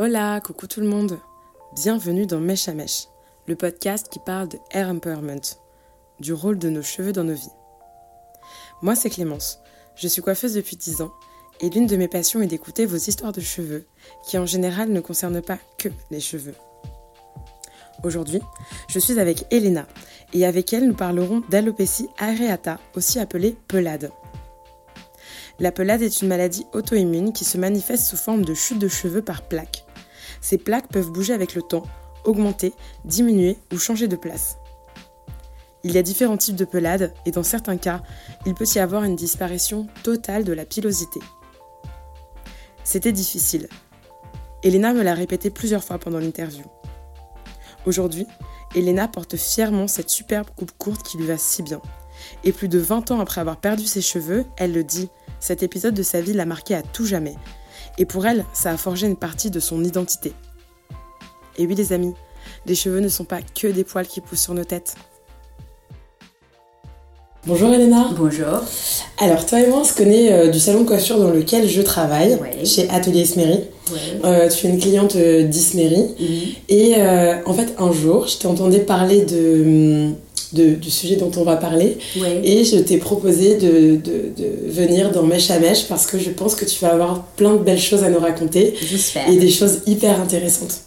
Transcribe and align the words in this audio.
Hola, 0.00 0.40
coucou 0.40 0.68
tout 0.68 0.80
le 0.80 0.86
monde. 0.86 1.18
Bienvenue 1.74 2.24
dans 2.24 2.38
Mèche 2.38 2.68
à 2.68 2.72
Mèche, 2.72 3.08
le 3.48 3.56
podcast 3.56 4.06
qui 4.08 4.20
parle 4.20 4.46
de 4.46 4.58
hair 4.70 4.88
empowerment, 4.90 5.40
du 6.20 6.32
rôle 6.32 6.56
de 6.56 6.68
nos 6.68 6.82
cheveux 6.82 7.12
dans 7.12 7.24
nos 7.24 7.34
vies. 7.34 7.50
Moi, 8.80 8.94
c'est 8.94 9.10
Clémence. 9.10 9.58
Je 9.96 10.06
suis 10.06 10.22
coiffeuse 10.22 10.54
depuis 10.54 10.76
10 10.76 11.02
ans 11.02 11.10
et 11.60 11.68
l'une 11.68 11.88
de 11.88 11.96
mes 11.96 12.06
passions 12.06 12.40
est 12.40 12.46
d'écouter 12.46 12.86
vos 12.86 12.96
histoires 12.96 13.32
de 13.32 13.40
cheveux, 13.40 13.88
qui 14.24 14.38
en 14.38 14.46
général 14.46 14.92
ne 14.92 15.00
concernent 15.00 15.42
pas 15.42 15.58
que 15.78 15.88
les 16.12 16.20
cheveux. 16.20 16.54
Aujourd'hui, 18.04 18.40
je 18.86 19.00
suis 19.00 19.18
avec 19.18 19.46
Elena 19.50 19.84
et 20.32 20.46
avec 20.46 20.72
elle 20.72 20.86
nous 20.86 20.94
parlerons 20.94 21.42
d'alopécie 21.50 22.08
areata, 22.18 22.78
aussi 22.94 23.18
appelée 23.18 23.56
pelade. 23.66 24.12
La 25.58 25.72
pelade 25.72 26.02
est 26.02 26.22
une 26.22 26.28
maladie 26.28 26.66
auto-immune 26.72 27.32
qui 27.32 27.44
se 27.44 27.58
manifeste 27.58 28.04
sous 28.04 28.16
forme 28.16 28.44
de 28.44 28.54
chute 28.54 28.78
de 28.78 28.86
cheveux 28.86 29.22
par 29.22 29.42
plaques. 29.42 29.87
Ces 30.40 30.58
plaques 30.58 30.88
peuvent 30.88 31.10
bouger 31.10 31.32
avec 31.32 31.54
le 31.54 31.62
temps, 31.62 31.84
augmenter, 32.24 32.72
diminuer 33.04 33.58
ou 33.72 33.78
changer 33.78 34.08
de 34.08 34.16
place. 34.16 34.58
Il 35.84 35.92
y 35.92 35.98
a 35.98 36.02
différents 36.02 36.36
types 36.36 36.56
de 36.56 36.64
pelades 36.64 37.14
et 37.24 37.30
dans 37.30 37.42
certains 37.42 37.76
cas, 37.76 38.02
il 38.46 38.54
peut 38.54 38.66
y 38.74 38.78
avoir 38.78 39.04
une 39.04 39.16
disparition 39.16 39.86
totale 40.02 40.44
de 40.44 40.52
la 40.52 40.64
pilosité. 40.64 41.20
C'était 42.84 43.12
difficile. 43.12 43.68
Elena 44.64 44.92
me 44.92 45.02
l'a 45.02 45.14
répété 45.14 45.50
plusieurs 45.50 45.84
fois 45.84 45.98
pendant 45.98 46.18
l'interview. 46.18 46.64
Aujourd'hui, 47.86 48.26
Elena 48.74 49.06
porte 49.08 49.36
fièrement 49.36 49.86
cette 49.86 50.10
superbe 50.10 50.48
coupe 50.56 50.72
courte 50.76 51.06
qui 51.06 51.16
lui 51.16 51.26
va 51.26 51.38
si 51.38 51.62
bien. 51.62 51.80
Et 52.44 52.52
plus 52.52 52.68
de 52.68 52.78
20 52.78 53.12
ans 53.12 53.20
après 53.20 53.40
avoir 53.40 53.58
perdu 53.58 53.86
ses 53.86 54.02
cheveux, 54.02 54.44
elle 54.56 54.72
le 54.72 54.84
dit, 54.84 55.10
cet 55.40 55.62
épisode 55.62 55.94
de 55.94 56.02
sa 56.02 56.20
vie 56.20 56.32
l'a 56.32 56.44
marqué 56.44 56.74
à 56.74 56.82
tout 56.82 57.06
jamais. 57.06 57.36
Et 57.98 58.04
pour 58.04 58.26
elle, 58.26 58.44
ça 58.52 58.70
a 58.70 58.76
forgé 58.76 59.06
une 59.06 59.16
partie 59.16 59.50
de 59.50 59.60
son 59.60 59.82
identité. 59.82 60.32
Et 61.58 61.66
oui 61.66 61.74
les 61.74 61.92
amis, 61.92 62.14
les 62.66 62.74
cheveux 62.76 63.00
ne 63.00 63.08
sont 63.08 63.24
pas 63.24 63.40
que 63.42 63.66
des 63.66 63.82
poils 63.84 64.06
qui 64.06 64.20
poussent 64.20 64.42
sur 64.42 64.54
nos 64.54 64.64
têtes. 64.64 64.94
Bonjour 67.46 67.72
Elena. 67.72 68.10
Bonjour. 68.16 68.62
Alors 69.18 69.46
toi 69.46 69.60
et 69.60 69.66
moi 69.68 69.78
on 69.80 69.84
se 69.84 69.94
connaît 69.94 70.32
euh, 70.32 70.48
du 70.48 70.60
salon 70.60 70.82
de 70.82 70.86
coiffure 70.88 71.18
dans 71.18 71.30
lequel 71.30 71.68
je 71.68 71.82
travaille, 71.82 72.34
Ouais. 72.34 72.64
chez 72.64 72.88
Atelier. 72.90 73.24
Ouais. 73.36 73.70
Euh, 74.24 74.48
tu 74.48 74.66
es 74.66 74.70
une 74.70 74.78
cliente 74.78 75.16
euh, 75.16 75.44
d'Ismery. 75.44 76.14
Mhm. 76.20 76.28
Et 76.68 76.94
euh, 76.98 77.36
en 77.46 77.54
fait 77.54 77.74
un 77.78 77.90
jour 77.90 78.28
je 78.28 78.38
t'entendais 78.38 78.80
parler 78.80 79.22
de, 79.24 80.10
de- 80.52 80.74
du 80.74 80.90
sujet 80.90 81.16
dont 81.16 81.30
on 81.36 81.42
va 81.44 81.56
parler. 81.56 81.98
Ouais. 82.20 82.40
Et 82.44 82.64
je 82.64 82.76
t'ai 82.78 82.96
proposé 82.98 83.56
de, 83.56 83.96
de- 83.96 84.32
de 84.36 84.70
venir 84.70 85.10
dans 85.10 85.22
Mèche 85.22 85.50
à 85.50 85.58
Mèche 85.58 85.84
parce 85.88 86.06
que 86.06 86.18
je 86.18 86.30
pense 86.30 86.54
que 86.54 86.64
tu 86.64 86.78
vas 86.80 86.92
avoir 86.92 87.22
plein 87.36 87.52
de 87.54 87.58
belles 87.58 87.80
choses 87.80 88.02
à 88.04 88.10
nous 88.10 88.18
raconter 88.20 88.74
J'espère. 88.80 89.28
et 89.30 89.36
des 89.36 89.50
choses 89.50 89.80
hyper 89.86 90.20
intéressantes. 90.20 90.80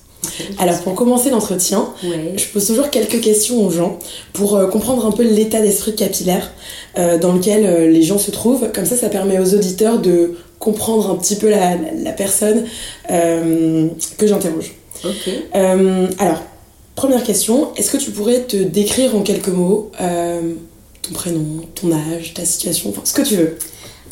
Alors 0.59 0.79
pour 0.81 0.93
commencer 0.95 1.29
l'entretien, 1.31 1.89
Ouais. 2.03 2.33
je 2.37 2.45
pose 2.45 2.65
toujours 2.67 2.89
quelques 2.91 3.21
questions 3.21 3.65
aux 3.65 3.71
gens 3.71 3.97
pour 4.33 4.55
euh, 4.55 4.67
comprendre 4.67 5.05
un 5.05 5.11
peu 5.11 5.23
l'état 5.23 5.61
d'esprit 5.61 5.95
capillaire 5.95 6.51
euh, 6.97 7.17
dans 7.17 7.33
lequel 7.33 7.65
euh, 7.65 7.87
les 7.89 8.03
gens 8.03 8.19
se 8.19 8.29
trouvent. 8.31 8.71
Comme 8.73 8.85
ça, 8.85 8.95
ça 8.95 9.09
permet 9.09 9.39
aux 9.39 9.53
auditeurs 9.55 9.99
de 9.99 10.35
comprendre 10.59 11.09
un 11.09 11.15
petit 11.15 11.35
peu 11.37 11.49
la, 11.49 11.75
la- 11.75 11.93
la 12.03 12.11
personne 12.11 12.65
euh, 13.09 13.87
que 14.17 14.27
j'interroge. 14.27 14.73
Ok. 15.03 15.29
Euh, 15.55 16.07
alors, 16.19 16.41
première 16.95 17.23
question, 17.23 17.73
est-ce 17.75 17.91
que 17.91 17.97
tu 17.97 18.11
pourrais 18.11 18.43
te 18.43 18.57
décrire 18.57 19.15
en 19.15 19.21
quelques 19.21 19.49
mots 19.49 19.91
euh, 19.99 20.53
ton 21.01 21.13
prénom, 21.13 21.61
ton 21.75 21.91
âge, 21.91 22.33
ta 22.33 22.45
situation, 22.45 22.89
enfin 22.89 23.01
ce 23.03 23.13
que 23.13 23.21
tu 23.21 23.35
veux 23.35 23.57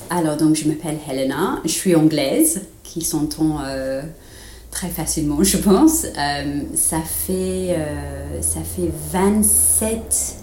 Alors, 0.10 0.38
donc, 0.38 0.56
je 0.56 0.68
m'appelle 0.68 0.98
Helena. 1.10 1.62
Je 1.66 1.72
suis 1.72 1.96
anglaise, 1.96 2.62
qui 2.84 3.02
s'entend 3.02 3.60
euh, 3.66 4.02
très 4.72 4.90
facilement, 4.90 5.44
je 5.44 5.58
pense. 5.58 6.06
Euh, 6.06 6.62
ça, 6.76 7.02
fait, 7.02 7.78
ça 8.42 8.62
fait 8.62 8.90
27, 9.12 10.39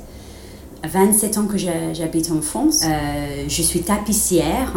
27 0.85 1.39
ans 1.39 1.47
que 1.47 1.57
j'ha- 1.59 1.93
j'habite 1.93 2.31
en 2.31 2.41
France. 2.43 2.83
Euh, 2.85 3.45
je 3.49 3.63
suis 3.63 3.81
tapissière, 3.81 4.73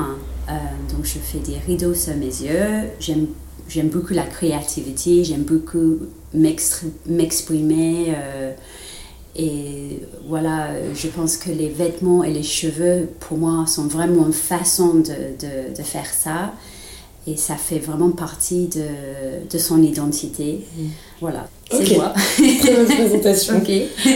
euh, 0.50 0.52
donc 0.96 1.06
je 1.06 1.18
fais 1.20 1.40
des 1.40 1.58
rideaux 1.68 1.94
sur 1.94 2.16
mes 2.16 2.26
yeux. 2.26 2.90
J'aime 3.00 3.28
J'aime 3.72 3.90
beaucoup 3.90 4.14
la 4.16 4.24
créativité, 4.24 5.24
j'aime 5.24 5.44
beaucoup 5.44 5.98
m'exprimer. 7.06 8.14
euh, 8.16 8.52
et 9.36 10.00
voilà, 10.28 10.70
je 10.96 11.08
pense 11.08 11.38
que 11.38 11.52
les 11.52 11.70
vêtements 11.70 12.24
et 12.24 12.34
les 12.34 12.42
cheveux, 12.42 13.08
pour 13.20 13.38
moi, 13.38 13.66
sont 13.68 13.86
vraiment 13.88 14.26
une 14.26 14.34
façon 14.34 14.96
de, 14.96 15.04
de, 15.40 15.78
de 15.78 15.84
faire 15.84 16.12
ça. 16.12 16.54
Et 17.28 17.38
ça 17.38 17.56
fait 17.58 17.78
vraiment 17.78 18.10
partie 18.10 18.68
de, 18.70 19.48
de 19.50 19.58
son 19.60 19.84
identité. 19.84 20.66
Voilà, 21.22 21.48
c'est 21.72 21.78
Ok. 21.92 21.96
moi. 21.98 22.14
Présentation. 22.88 23.56
ok. 23.58 23.72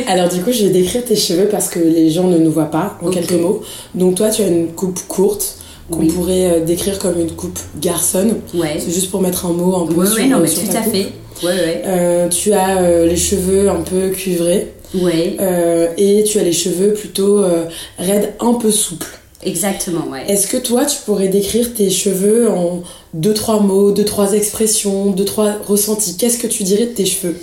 Alors 0.08 0.30
du 0.30 0.42
coup, 0.42 0.52
je 0.52 0.64
vais 0.66 0.70
décrire 0.72 1.04
tes 1.06 1.16
cheveux 1.16 1.48
parce 1.50 1.70
que 1.70 1.80
les 1.80 2.10
gens 2.10 2.28
ne 2.28 2.38
nous 2.38 2.52
voient 2.52 2.72
pas 2.72 2.98
en 3.02 3.10
quelques 3.10 3.32
mots. 3.34 3.62
Donc 3.96 4.16
toi, 4.16 4.30
tu 4.30 4.42
as 4.42 4.48
une 4.48 4.68
coupe 4.74 5.00
courte 5.08 5.58
qu'on 5.92 6.00
Oui. 6.00 6.08
pourrait 6.08 6.46
euh, 6.52 6.60
décrire 6.64 6.98
comme 7.00 7.20
une 7.20 7.32
coupe 7.32 7.60
garçonne. 7.82 8.36
Ouais. 8.54 8.78
C'est 8.80 8.92
juste 8.92 9.12
pour 9.12 9.22
mettre 9.22 9.46
un 9.46 9.54
mot 9.54 9.76
un 9.76 9.86
peu 9.88 9.94
Oui, 10.02 10.08
sur, 10.08 10.16
oui, 10.18 10.28
non, 10.30 10.40
mais 10.40 10.48
sur 10.48 10.64
tout 10.64 10.72
ta 10.72 10.80
à 10.80 10.82
coupe. 10.82 10.94
fait. 10.94 11.08
Ouais, 11.44 11.52
ouais. 11.52 11.82
Euh, 11.86 12.30
tu 12.30 12.54
as 12.54 12.78
euh, 12.82 13.06
les 13.08 13.18
cheveux 13.18 13.70
un 13.70 13.82
peu 13.82 14.10
cuivrés 14.10 14.72
Ouais, 14.96 15.38
euh, 15.42 15.88
et 15.98 16.24
tu 16.24 16.38
as 16.40 16.44
les 16.44 16.54
cheveux 16.54 16.94
plutôt 16.94 17.40
euh, 17.44 17.66
raides, 17.98 18.34
un 18.40 18.54
peu 18.54 18.70
souples. 18.70 19.08
Exactement, 19.46 20.08
ouais. 20.08 20.24
Est-ce 20.28 20.48
que 20.48 20.58
toi, 20.58 20.86
tu 20.86 20.98
pourrais 21.06 21.28
décrire 21.28 21.74
tes 21.74 21.90
cheveux 21.90 22.50
en 22.50 22.84
deux, 23.14 23.34
trois 23.34 23.60
mots, 23.60 23.92
deux, 23.92 24.06
trois 24.06 24.34
expressions, 24.34 25.12
deux, 25.12 25.26
trois 25.26 25.54
ressentis? 25.66 26.18
Qu'est-ce 26.18 26.38
que 26.38 26.48
tu 26.48 26.64
dirais 26.64 26.86
de 26.88 26.94
tes 26.94 27.06
cheveux? 27.06 27.38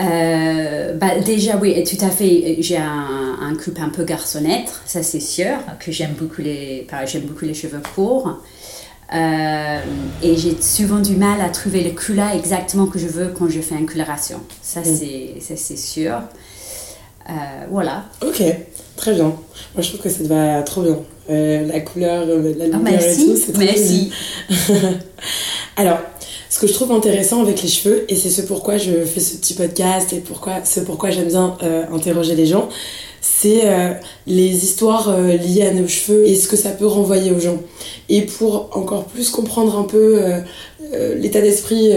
Euh, 0.00 0.92
bah, 0.94 1.20
déjà, 1.24 1.56
oui, 1.56 1.82
tout 1.84 2.04
à 2.04 2.10
fait. 2.10 2.56
J'ai 2.58 2.76
un, 2.76 3.38
un 3.40 3.54
coupe 3.54 3.78
un 3.80 3.90
peu 3.90 4.04
garçonnette, 4.04 4.72
ça 4.86 5.02
c'est 5.02 5.20
sûr, 5.20 5.56
que 5.78 5.92
j'aime 5.92 6.14
beaucoup 6.18 6.42
les, 6.42 6.86
j'aime 7.06 7.22
beaucoup 7.22 7.44
les 7.44 7.54
cheveux 7.54 7.82
courts. 7.94 8.38
Euh, 9.14 9.80
et 10.22 10.36
j'ai 10.36 10.60
souvent 10.60 10.98
du 10.98 11.14
mal 11.14 11.40
à 11.40 11.48
trouver 11.50 11.84
le 11.84 11.90
couleur 11.90 12.30
exactement 12.34 12.86
que 12.86 12.98
je 12.98 13.06
veux 13.06 13.28
quand 13.28 13.48
je 13.48 13.60
fais 13.60 13.76
une 13.76 13.86
coloration. 13.86 14.40
Ça, 14.62 14.82
c'est, 14.82 15.34
ça, 15.40 15.54
c'est 15.56 15.76
sûr. 15.76 16.14
Euh, 17.28 17.32
voilà. 17.70 18.06
Ok, 18.26 18.42
très 18.96 19.12
bien. 19.12 19.26
Moi, 19.26 19.82
je 19.82 19.88
trouve 19.88 20.00
que 20.00 20.08
ça 20.08 20.24
te 20.24 20.28
va 20.28 20.62
trop 20.62 20.82
bien. 20.82 20.98
Euh, 21.30 21.66
la 21.66 21.80
couleur, 21.80 22.24
euh, 22.28 22.52
la 22.58 22.64
Ah, 22.72 22.76
lumière 22.78 23.00
et 23.02 23.14
tout, 23.16 23.26
merci. 23.28 23.36
c'est 23.46 23.52
trop 23.52 23.62
joli. 23.62 24.10
Merci. 24.50 24.82
Alors, 25.76 25.98
ce 26.50 26.60
que 26.60 26.66
je 26.66 26.72
trouve 26.72 26.92
intéressant 26.92 27.40
avec 27.42 27.62
les 27.62 27.68
cheveux, 27.68 28.04
et 28.08 28.14
c'est 28.16 28.30
ce 28.30 28.42
pourquoi 28.42 28.76
je 28.76 29.04
fais 29.04 29.20
ce 29.20 29.36
petit 29.36 29.54
podcast 29.54 30.12
et 30.12 30.18
pourquoi, 30.20 30.64
ce 30.64 30.80
pourquoi 30.80 31.10
j'aime 31.10 31.28
bien 31.28 31.56
euh, 31.62 31.84
interroger 31.92 32.34
les 32.34 32.46
gens, 32.46 32.68
c'est 33.26 33.62
euh, 33.64 33.94
les 34.26 34.64
histoires 34.64 35.08
euh, 35.08 35.38
liées 35.38 35.62
à 35.62 35.72
nos 35.72 35.88
cheveux 35.88 36.28
et 36.28 36.36
ce 36.36 36.46
que 36.46 36.56
ça 36.56 36.68
peut 36.68 36.86
renvoyer 36.86 37.32
aux 37.32 37.40
gens. 37.40 37.56
Et 38.10 38.20
pour 38.20 38.68
encore 38.72 39.04
plus 39.04 39.30
comprendre 39.30 39.78
un 39.78 39.84
peu 39.84 40.18
euh, 40.20 41.14
l'état 41.16 41.40
d'esprit 41.40 41.92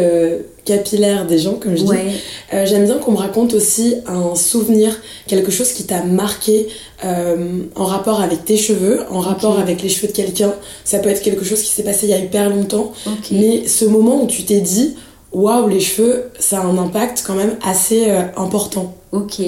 capillaire 0.63 1.27
des 1.27 1.37
gens, 1.37 1.55
comme 1.55 1.75
je 1.75 1.83
dis, 1.83 1.89
Ouais. 1.89 2.65
j'aime 2.65 2.85
bien 2.85 2.97
qu'on 2.97 3.11
me 3.11 3.17
raconte 3.17 3.53
aussi 3.53 3.95
un 4.07 4.35
souvenir, 4.35 4.97
quelque 5.27 5.51
chose 5.51 5.73
qui 5.73 5.83
t'a 5.83 6.01
marqué 6.03 6.67
en 7.03 7.83
rapport 7.85 8.21
avec 8.21 8.45
tes 8.45 8.57
cheveux, 8.57 9.01
en 9.11 9.19
rapport 9.19 9.59
avec 9.59 9.83
les 9.83 9.89
cheveux 9.89 10.07
de 10.07 10.13
quelqu'un. 10.13 10.53
Ça 10.85 10.99
peut 10.99 11.09
être 11.09 11.21
quelque 11.21 11.43
chose 11.45 11.61
qui 11.61 11.69
s'est 11.69 11.83
passé 11.83 12.07
il 12.07 12.09
y 12.09 12.13
a 12.13 12.19
hyper 12.19 12.49
longtemps, 12.49 12.93
mais 13.31 13.67
ce 13.67 13.85
moment 13.85 14.23
où 14.23 14.27
tu 14.27 14.43
t'es 14.43 14.61
dit, 14.61 14.95
waouh, 15.33 15.67
les 15.67 15.81
cheveux, 15.81 16.23
ça 16.39 16.61
a 16.61 16.63
un 16.63 16.77
impact 16.77 17.23
quand 17.27 17.35
même 17.35 17.55
assez 17.63 18.09
important. 18.35 18.95
Ok, 19.11 19.41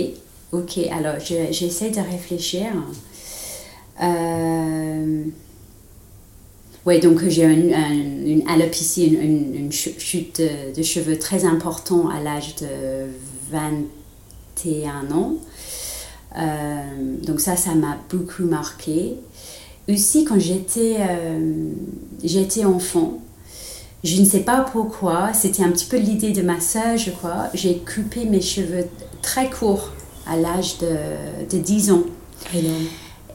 ok. 0.52 0.78
Alors, 0.92 1.20
je- 1.20 1.52
j'essaie 1.52 1.90
de 1.92 2.00
réfléchir. 2.00 2.68
Euh... 4.02 5.24
Oui, 6.86 7.00
donc 7.02 7.28
j'ai 7.28 7.44
une, 7.44 7.74
un- 7.74 7.92
une 7.92 8.44
une, 9.08 9.22
une- 9.22 9.56
une 9.56 9.72
chu- 9.72 9.96
chute 10.00 10.40
de, 10.42 10.82
cheveux 10.82 11.20
très 11.20 11.46
important 11.46 12.08
à 12.10 12.22
l'âge 12.22 12.56
de 12.56 13.08
21 13.52 15.12
ans. 15.12 15.36
Euh, 16.38 16.84
donc 17.26 17.42
ça, 17.42 17.56
ça 17.58 17.76
m'a 17.76 17.98
beaucoup 18.10 18.44
marqué. 18.44 19.16
Aussi, 19.90 20.24
quand 20.24 20.40
j'étais 20.40 20.98
euh, 21.00 21.72
j'étais 22.24 22.64
enfant, 22.64 23.20
je 24.04 24.20
ne 24.22 24.26
sais 24.26 24.42
pas 24.42 24.62
pourquoi, 24.62 25.34
c'était 25.34 25.64
un 25.64 25.72
petit 25.72 25.86
peu 25.88 25.98
l'idée 25.98 26.32
de 26.32 26.42
ma 26.42 26.60
sœur, 26.62 26.96
je 26.98 27.12
crois. 27.12 27.50
J'ai 27.54 27.80
coupé 27.80 28.24
mes 28.26 28.42
cheveux 28.42 28.86
très 29.22 29.50
courts 29.50 29.90
à 30.30 30.38
l'âge 30.38 30.78
de, 30.80 30.88
de 31.50 31.62
10 31.62 31.92
ans. 31.92 32.04
Énorme. 32.54 32.86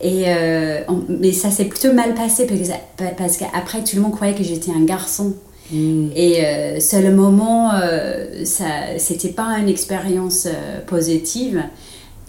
Et, 0.00 0.25
euh, 0.26 0.81
on- 0.88 1.02
mais 1.08 1.32
ça 1.32 1.50
s'est 1.50 1.64
plutôt 1.67 1.93
mal 1.93 2.14
passé 2.14 2.46
parce, 2.46 2.61
que- 2.61 3.17
parce 3.17 3.37
qu'après 3.37 3.82
tout 3.85 3.96
le 3.96 4.02
monde 4.02 4.12
croyait 4.12 4.35
que 4.35 4.43
j'étais 4.44 4.73
un 4.73 4.85
garçon. 4.85 5.35
Mm. 5.70 6.08
Et 6.14 6.44
euh, 6.44 6.76
c'est 6.81 7.00
le 7.00 7.14
moment, 7.14 7.70
euh, 7.75 8.44
ça, 8.44 8.99
c'était 8.99 9.31
pas 9.31 9.56
une 9.58 9.69
expérience 9.69 10.46
euh, 10.46 10.81
positive. 10.87 11.62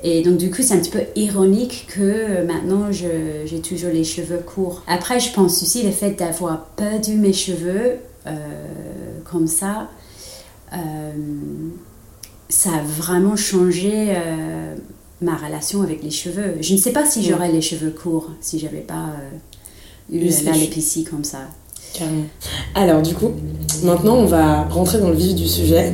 Et 0.03 0.21
donc 0.21 0.37
du 0.37 0.51
coup, 0.51 0.61
c'est 0.61 0.75
un 0.75 0.77
petit 0.79 0.91
peu 0.91 1.01
ironique 1.15 1.87
que 1.89 2.01
euh, 2.01 2.45
maintenant 2.45 2.91
j'ai 2.91 3.59
toujours 3.61 3.89
les 3.91 4.03
cheveux 4.03 4.37
courts. 4.45 4.83
Après, 4.87 5.19
je 5.19 5.31
pense 5.33 5.61
aussi 5.63 5.81
le 5.83 5.91
fait 5.91 6.11
d'avoir 6.11 6.65
perdu 6.75 7.15
mes 7.15 7.33
cheveux 7.33 7.97
comme 9.29 9.47
ça. 9.47 9.89
Ça 12.49 12.69
a 12.71 12.81
vraiment 12.81 13.35
changé 13.35 14.13
ma 15.21 15.35
relation 15.35 15.81
avec 15.81 16.03
les 16.03 16.11
cheveux. 16.11 16.55
Je 16.61 16.73
ne 16.73 16.77
sais 16.77 16.91
pas 16.91 17.05
si 17.05 17.23
j'aurais 17.23 17.51
les 17.51 17.61
cheveux 17.61 17.91
courts 17.91 18.31
si 18.41 18.59
j'avais 18.59 18.81
pas 18.81 19.15
eu 20.11 20.29
l'alopécie 20.45 21.03
comme 21.03 21.23
ça. 21.23 21.39
Carrément. 21.97 22.25
Alors 22.73 23.01
du 23.01 23.13
coup, 23.13 23.31
maintenant 23.83 24.15
on 24.15 24.25
va 24.25 24.63
rentrer 24.63 24.99
dans 24.99 25.09
le 25.09 25.15
vif 25.15 25.35
du 25.35 25.47
sujet. 25.47 25.93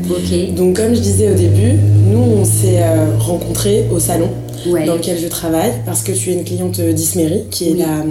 Donc 0.56 0.76
comme 0.76 0.96
je 0.96 1.00
disais 1.00 1.32
au 1.32 1.36
début, 1.36 1.74
nous 2.08 2.20
on 2.20 2.46
s'est 2.46 2.82
euh, 2.82 3.18
rencontrés 3.20 3.88
au 3.92 4.00
salon 4.00 4.30
dans 4.66 4.96
lequel 4.96 5.20
je 5.20 5.28
travaille 5.28 5.74
parce 5.86 6.02
que 6.02 6.12
tu 6.12 6.32
es 6.32 6.34
une 6.34 6.44
cliente 6.44 6.80
d'Ismery 6.80 7.46
qui 7.50 7.72
est 7.72 7.76
la 7.76 8.04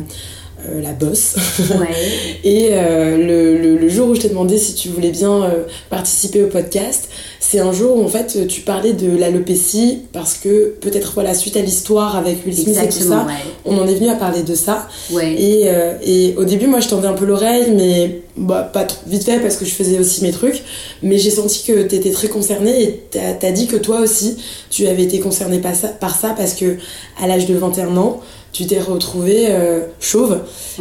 euh, 0.69 0.83
la 0.83 0.93
bosse. 0.93 1.37
Ouais. 1.79 1.89
et 2.45 2.71
euh, 2.73 3.17
le, 3.17 3.79
le, 3.79 3.89
jour 3.89 4.09
où 4.09 4.15
je 4.15 4.21
t'ai 4.21 4.29
demandé 4.29 4.59
si 4.59 4.75
tu 4.75 4.89
voulais 4.89 5.11
bien 5.11 5.43
euh, 5.43 5.65
participer 5.89 6.43
au 6.43 6.49
podcast, 6.49 7.09
c'est 7.50 7.58
un 7.58 7.73
jour 7.73 7.97
où 7.97 8.05
en 8.05 8.08
fait 8.08 8.47
tu 8.47 8.61
parlais 8.61 8.93
de 8.93 9.17
l'alopécie 9.17 10.02
parce 10.12 10.35
que 10.35 10.75
peut-être 10.81 11.12
voilà 11.14 11.35
suite 11.35 11.56
à 11.56 11.62
l'histoire 11.62 12.17
avec 12.17 12.47
Will 12.47 12.55
Smith 12.55 12.79
et 12.81 12.88
tout 12.88 12.99
ça, 13.08 13.26
on 13.64 13.76
en 13.76 13.88
est 13.88 13.94
venu 13.94 14.08
à 14.08 14.14
parler 14.14 14.44
de 14.44 14.55
ça. 14.55 14.87
Ouais. 15.11 15.32
Et, 15.35 15.69
et 16.05 16.37
au 16.37 16.44
début 16.44 16.69
moi 16.69 16.79
je 16.79 16.88
tendais 16.88 17.08
un 17.08 17.14
peu 17.14 17.25
l'oreille 17.25 17.73
mais 17.75 18.20
bah, 18.41 18.63
pas 18.73 18.85
trop. 18.85 18.99
Vite 19.07 19.25
fait 19.25 19.39
parce 19.39 19.57
que 19.57 19.67
je 19.67 19.71
faisais 19.71 19.99
aussi 19.99 20.23
mes 20.23 20.33
trucs, 20.33 20.63
mais 21.03 21.19
j'ai 21.19 21.31
senti 21.31 21.63
que 21.63 21.83
tu 21.83 21.95
étais 21.95 22.11
très 22.11 22.29
concernée 22.29 22.83
et 22.83 23.05
t'as 23.11 23.47
as 23.47 23.53
dit 23.53 23.67
que 23.67 23.77
toi 23.77 24.01
aussi 24.01 24.39
tu 24.71 24.87
avais 24.87 25.03
été 25.03 25.21
concernée 25.21 25.59
par 25.59 25.75
ça, 25.75 25.89
par 25.89 26.17
ça 26.17 26.31
parce 26.31 26.55
que 26.55 26.77
à 27.21 27.27
l'âge 27.27 27.47
de 27.47 27.55
21 27.55 27.97
ans 27.99 28.21
tu 28.53 28.67
t'es 28.67 28.81
retrouvée 28.81 29.47
euh, 29.49 29.83
chauve. 30.01 30.41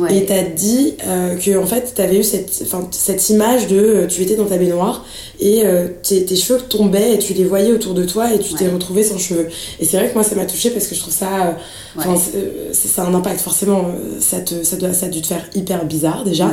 Et 0.09 0.25
t'as 0.25 0.43
dit 0.43 0.95
euh, 1.05 1.35
que 1.35 1.57
en 1.57 1.65
fait 1.65 1.93
t'avais 1.93 2.19
eu 2.19 2.23
cette, 2.23 2.51
cette 2.91 3.29
image 3.29 3.67
de 3.67 3.77
euh, 3.77 4.07
tu 4.07 4.21
étais 4.21 4.35
dans 4.35 4.45
ta 4.45 4.57
baignoire 4.57 5.05
et 5.39 5.63
tes, 6.03 6.35
cheveux 6.35 6.59
tombaient 6.59 7.13
et 7.13 7.19
tu 7.19 7.33
les 7.33 7.45
voyais 7.45 7.71
autour 7.71 7.93
de 7.93 8.03
toi 8.03 8.33
et 8.33 8.39
tu 8.39 8.53
t'es 8.55 8.67
retrouvée 8.67 9.03
sans 9.03 9.17
cheveux. 9.17 9.47
Et 9.79 9.85
c'est 9.85 9.97
vrai 9.97 10.09
que 10.09 10.13
moi 10.13 10.23
ça 10.23 10.35
m'a 10.35 10.45
touchée 10.45 10.69
parce 10.69 10.87
que 10.87 10.95
je 10.95 10.99
trouve 10.99 11.13
ça 11.13 11.57
ça 11.95 13.03
a 13.03 13.05
un 13.05 13.13
impact 13.13 13.39
forcément 13.39 13.85
ça, 14.19 14.39
te, 14.39 14.63
ça, 14.63 14.75
doit, 14.75 14.93
ça 14.93 15.05
a 15.05 15.09
dû 15.09 15.21
te 15.21 15.27
faire 15.27 15.45
hyper 15.55 15.85
bizarre 15.85 16.23
déjà. 16.23 16.49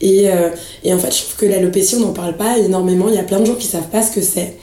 Et, 0.00 0.28
et 0.84 0.92
en 0.92 0.98
fait 0.98 1.14
je 1.14 1.22
trouve 1.22 1.36
que 1.36 1.46
l'alopécie 1.46 1.96
on 1.96 2.00
n'en 2.00 2.12
parle 2.12 2.36
pas 2.36 2.58
énormément 2.58 3.08
il 3.08 3.14
y 3.14 3.18
a 3.18 3.22
plein 3.22 3.40
de 3.40 3.46
gens 3.46 3.54
qui 3.54 3.66
savent 3.66 3.88
pas 3.88 4.02
ce 4.02 4.12
que 4.12 4.20
c'est 4.20 4.56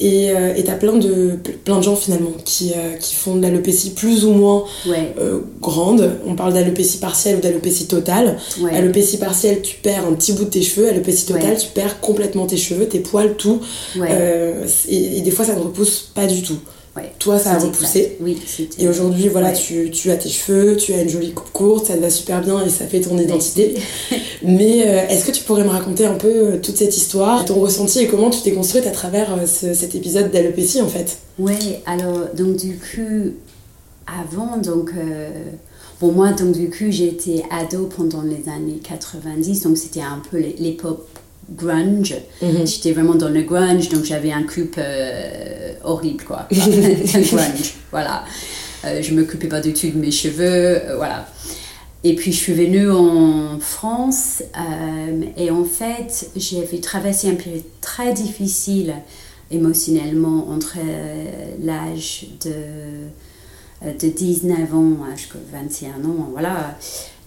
et 0.00 0.64
t'as 0.64 0.74
plein 0.74 0.94
de, 0.94 1.38
plein 1.64 1.78
de 1.78 1.82
gens 1.82 1.96
finalement 1.96 2.32
qui, 2.44 2.72
qui 3.00 3.14
font 3.14 3.36
de 3.36 3.42
l'alopécie 3.42 3.90
plus 3.90 4.24
ou 4.24 4.32
moins 4.32 4.64
euh, 5.18 5.40
grande. 5.60 6.18
On 6.26 6.34
parle 6.34 6.54
d'alopécie 6.54 6.98
partielle 6.98 7.36
ou 7.36 7.40
d'alopécie 7.40 7.86
totale. 7.86 8.38
Ouais. 8.60 8.74
Alopécie 8.74 9.18
partielle, 9.18 9.62
tu 9.62 9.76
perds 9.76 10.06
un 10.06 10.12
petit 10.12 10.32
bout 10.32 10.44
de 10.44 10.50
tes 10.50 10.62
cheveux. 10.62 10.88
Alopécie 10.88 11.26
totale, 11.26 11.56
tu 11.58 11.68
perds 11.68 12.00
complètement 12.00 12.46
tes 12.46 12.56
cheveux, 12.56 12.86
tes 12.86 13.00
poils, 13.00 13.34
tout. 13.36 13.60
Euh, 13.96 14.66
et, 14.88 15.20
des 15.20 15.30
fois, 15.30 15.44
ça 15.44 15.54
ne 15.54 15.60
repousse 15.60 16.10
pas 16.14 16.26
du 16.26 16.42
tout. 16.42 16.58
Toi, 17.18 17.38
ça 17.38 17.52
a 17.52 17.58
repoussé. 17.58 18.16
Oui, 18.20 18.38
et 18.78 18.88
aujourd'hui, 18.88 19.28
voilà, 19.28 19.52
tu, 19.52 19.90
tu, 19.90 20.10
as 20.10 20.16
tes 20.16 20.28
cheveux, 20.28 20.76
tu 20.76 20.92
as 20.92 21.02
une 21.02 21.08
jolie 21.08 21.32
coupe 21.32 21.52
courte, 21.52 21.86
ça 21.86 21.94
te 21.94 22.00
va 22.00 22.10
super 22.10 22.40
bien 22.40 22.64
et 22.64 22.68
ça 22.68 22.86
fait 22.86 23.00
ton 23.00 23.18
identité. 23.18 23.74
Mais 24.42 24.86
euh, 24.86 25.08
est-ce 25.08 25.24
que 25.24 25.32
tu 25.32 25.44
pourrais 25.44 25.64
me 25.64 25.68
raconter 25.68 26.06
un 26.06 26.14
peu 26.14 26.58
toute 26.62 26.76
cette 26.76 26.96
histoire, 26.96 27.44
ton 27.44 27.60
ressenti 27.60 28.00
et 28.00 28.06
comment 28.06 28.30
tu 28.30 28.40
t'es 28.42 28.52
construite 28.52 28.86
à 28.86 28.90
travers 28.90 29.28
cet 29.46 29.94
épisode 29.94 30.30
d'alopécie 30.30 30.80
en 30.80 30.88
fait? 30.88 31.18
Oui, 31.38 31.76
alors, 31.86 32.26
donc 32.36 32.56
du 32.56 32.76
coup, 32.76 33.32
avant, 34.06 34.58
donc, 34.58 34.92
euh, 34.96 35.30
bon, 36.00 36.12
moi, 36.12 36.32
donc, 36.32 36.52
du 36.52 36.68
coup, 36.68 36.90
j'ai 36.90 37.08
été 37.08 37.44
ado 37.50 37.86
pendant 37.86 38.22
les 38.22 38.48
années 38.48 38.80
90, 38.82 39.62
donc 39.62 39.76
c'était 39.76 40.00
un 40.00 40.20
peu 40.30 40.38
l'époque 40.38 41.06
grunge. 41.50 42.14
Mhm. 42.42 42.66
J'étais 42.66 42.92
vraiment 42.92 43.14
dans 43.14 43.28
le 43.28 43.42
grunge, 43.42 43.88
donc 43.88 44.04
j'avais 44.04 44.32
un 44.32 44.42
coupe 44.42 44.76
euh, 44.78 45.72
horrible, 45.84 46.24
quoi. 46.24 46.46
grunge, 46.52 47.74
voilà. 47.90 48.24
Euh, 48.84 49.02
je 49.02 49.14
m'occupais 49.14 49.48
pas 49.48 49.60
du 49.60 49.72
tout 49.72 49.88
de 49.88 49.98
mes 49.98 50.10
cheveux, 50.10 50.80
voilà. 50.96 51.28
Et 52.02 52.14
puis 52.14 52.32
je 52.32 52.38
suis 52.38 52.54
venue 52.54 52.90
en 52.90 53.60
France 53.60 54.42
et 55.36 55.50
en 55.50 55.66
fait 55.66 56.30
j'avais 56.34 56.78
traversé 56.78 57.28
un 57.28 57.34
période 57.34 57.62
très 57.82 58.14
difficile 58.14 58.94
émotionnellement 59.50 60.48
entre 60.48 60.78
l'âge 61.62 62.24
de 62.42 62.54
euh, 63.84 63.92
de 63.94 64.08
19 64.08 64.74
ans 64.74 64.96
jusqu'à 65.16 65.38
21 65.52 66.04
ans, 66.04 66.28
voilà, 66.32 66.76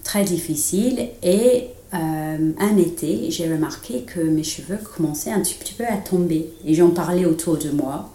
très 0.04 0.22
difficile. 0.22 1.08
Et 1.22 1.68
euh, 1.94 2.52
un 2.58 2.76
été, 2.76 3.30
j'ai 3.30 3.50
remarqué 3.50 4.02
que 4.02 4.20
mes 4.20 4.42
cheveux 4.42 4.78
commençaient 4.78 5.30
un 5.30 5.40
petit, 5.40 5.74
peu 5.76 5.84
à 5.84 5.96
tomber. 5.96 6.50
Et 6.64 6.74
j'en 6.74 6.90
parlais 6.90 7.24
autour 7.24 7.56
de 7.56 7.70
moi. 7.70 8.10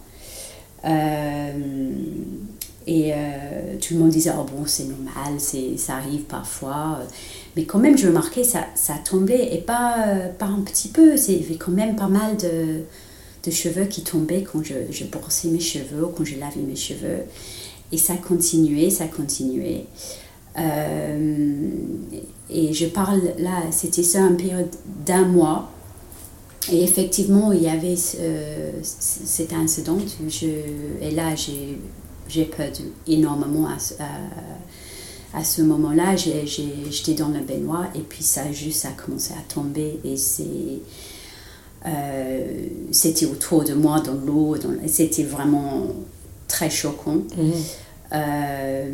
Euh, 0.85 1.91
et 2.87 3.13
tout 3.79 3.93
le 3.93 3.99
monde 3.99 4.09
disait, 4.09 4.31
oh 4.35 4.43
bon, 4.43 4.63
c'est 4.65 4.85
normal, 4.85 5.39
ça 5.39 5.95
arrive 5.97 6.21
parfois. 6.21 6.99
Mais 7.55 7.65
quand 7.65 7.77
même, 7.77 7.95
je 7.95 8.07
remarquais, 8.07 8.43
ça, 8.43 8.65
ça 8.73 8.95
tombait, 9.03 9.53
et 9.53 9.59
pas, 9.59 9.95
un 10.39 10.61
petit 10.61 10.87
peu, 10.87 11.15
il 11.15 11.41
y 11.41 11.45
avait 11.45 11.57
quand 11.57 11.71
même 11.71 11.95
pas 11.95 12.07
mal 12.07 12.35
de, 12.37 13.51
cheveux 13.51 13.85
qui 13.85 14.03
tombaient 14.03 14.43
quand 14.43 14.63
je, 14.63 14.75
je 14.91 15.05
brossais 15.05 15.47
mes 15.47 15.59
cheveux, 15.59 16.07
quand 16.15 16.23
je 16.23 16.39
lavais 16.39 16.61
mes 16.61 16.75
cheveux. 16.75 17.25
Et 17.91 17.97
ça 17.97 18.15
continuait, 18.15 18.89
ça 18.89 19.07
continuait. 19.07 19.85
Euh, 20.59 21.59
et 22.49 22.73
je 22.73 22.87
parle 22.87 23.21
là, 23.37 23.63
c'était 23.71 24.03
ça 24.03 24.19
une 24.19 24.37
période 24.37 24.69
d'un 25.05 25.25
mois. 25.25 25.71
Et 26.71 26.83
effectivement, 26.83 27.51
il 27.51 27.63
y 27.63 27.69
avait 27.69 27.95
cet 27.95 29.53
incident. 29.53 29.97
Je, 30.27 30.47
et 31.01 31.11
là, 31.11 31.33
j'ai 31.35 32.45
perdu 32.45 32.83
énormément 33.07 33.67
à, 33.67 35.37
à, 35.37 35.43
ce 35.43 35.61
moment-là. 35.63 36.15
J'étais 36.15 37.13
dans 37.13 37.29
la 37.29 37.39
baignoire 37.39 37.87
et 37.95 38.01
puis 38.01 38.23
ça 38.23 38.51
juste 38.51 38.85
a 38.85 38.89
commencé 38.91 39.33
à 39.33 39.53
tomber. 39.53 39.99
Et. 40.03 40.15
Euh, 41.85 42.67
c'était 42.91 43.25
autour 43.25 43.63
de 43.63 43.73
moi 43.73 44.01
dans 44.01 44.13
l'eau, 44.13 44.57
c'était 44.87 45.23
vraiment 45.23 45.87
très 46.47 46.69
choquant. 46.69 47.21
Mhm. 47.37 47.53
Euh, 48.11 48.91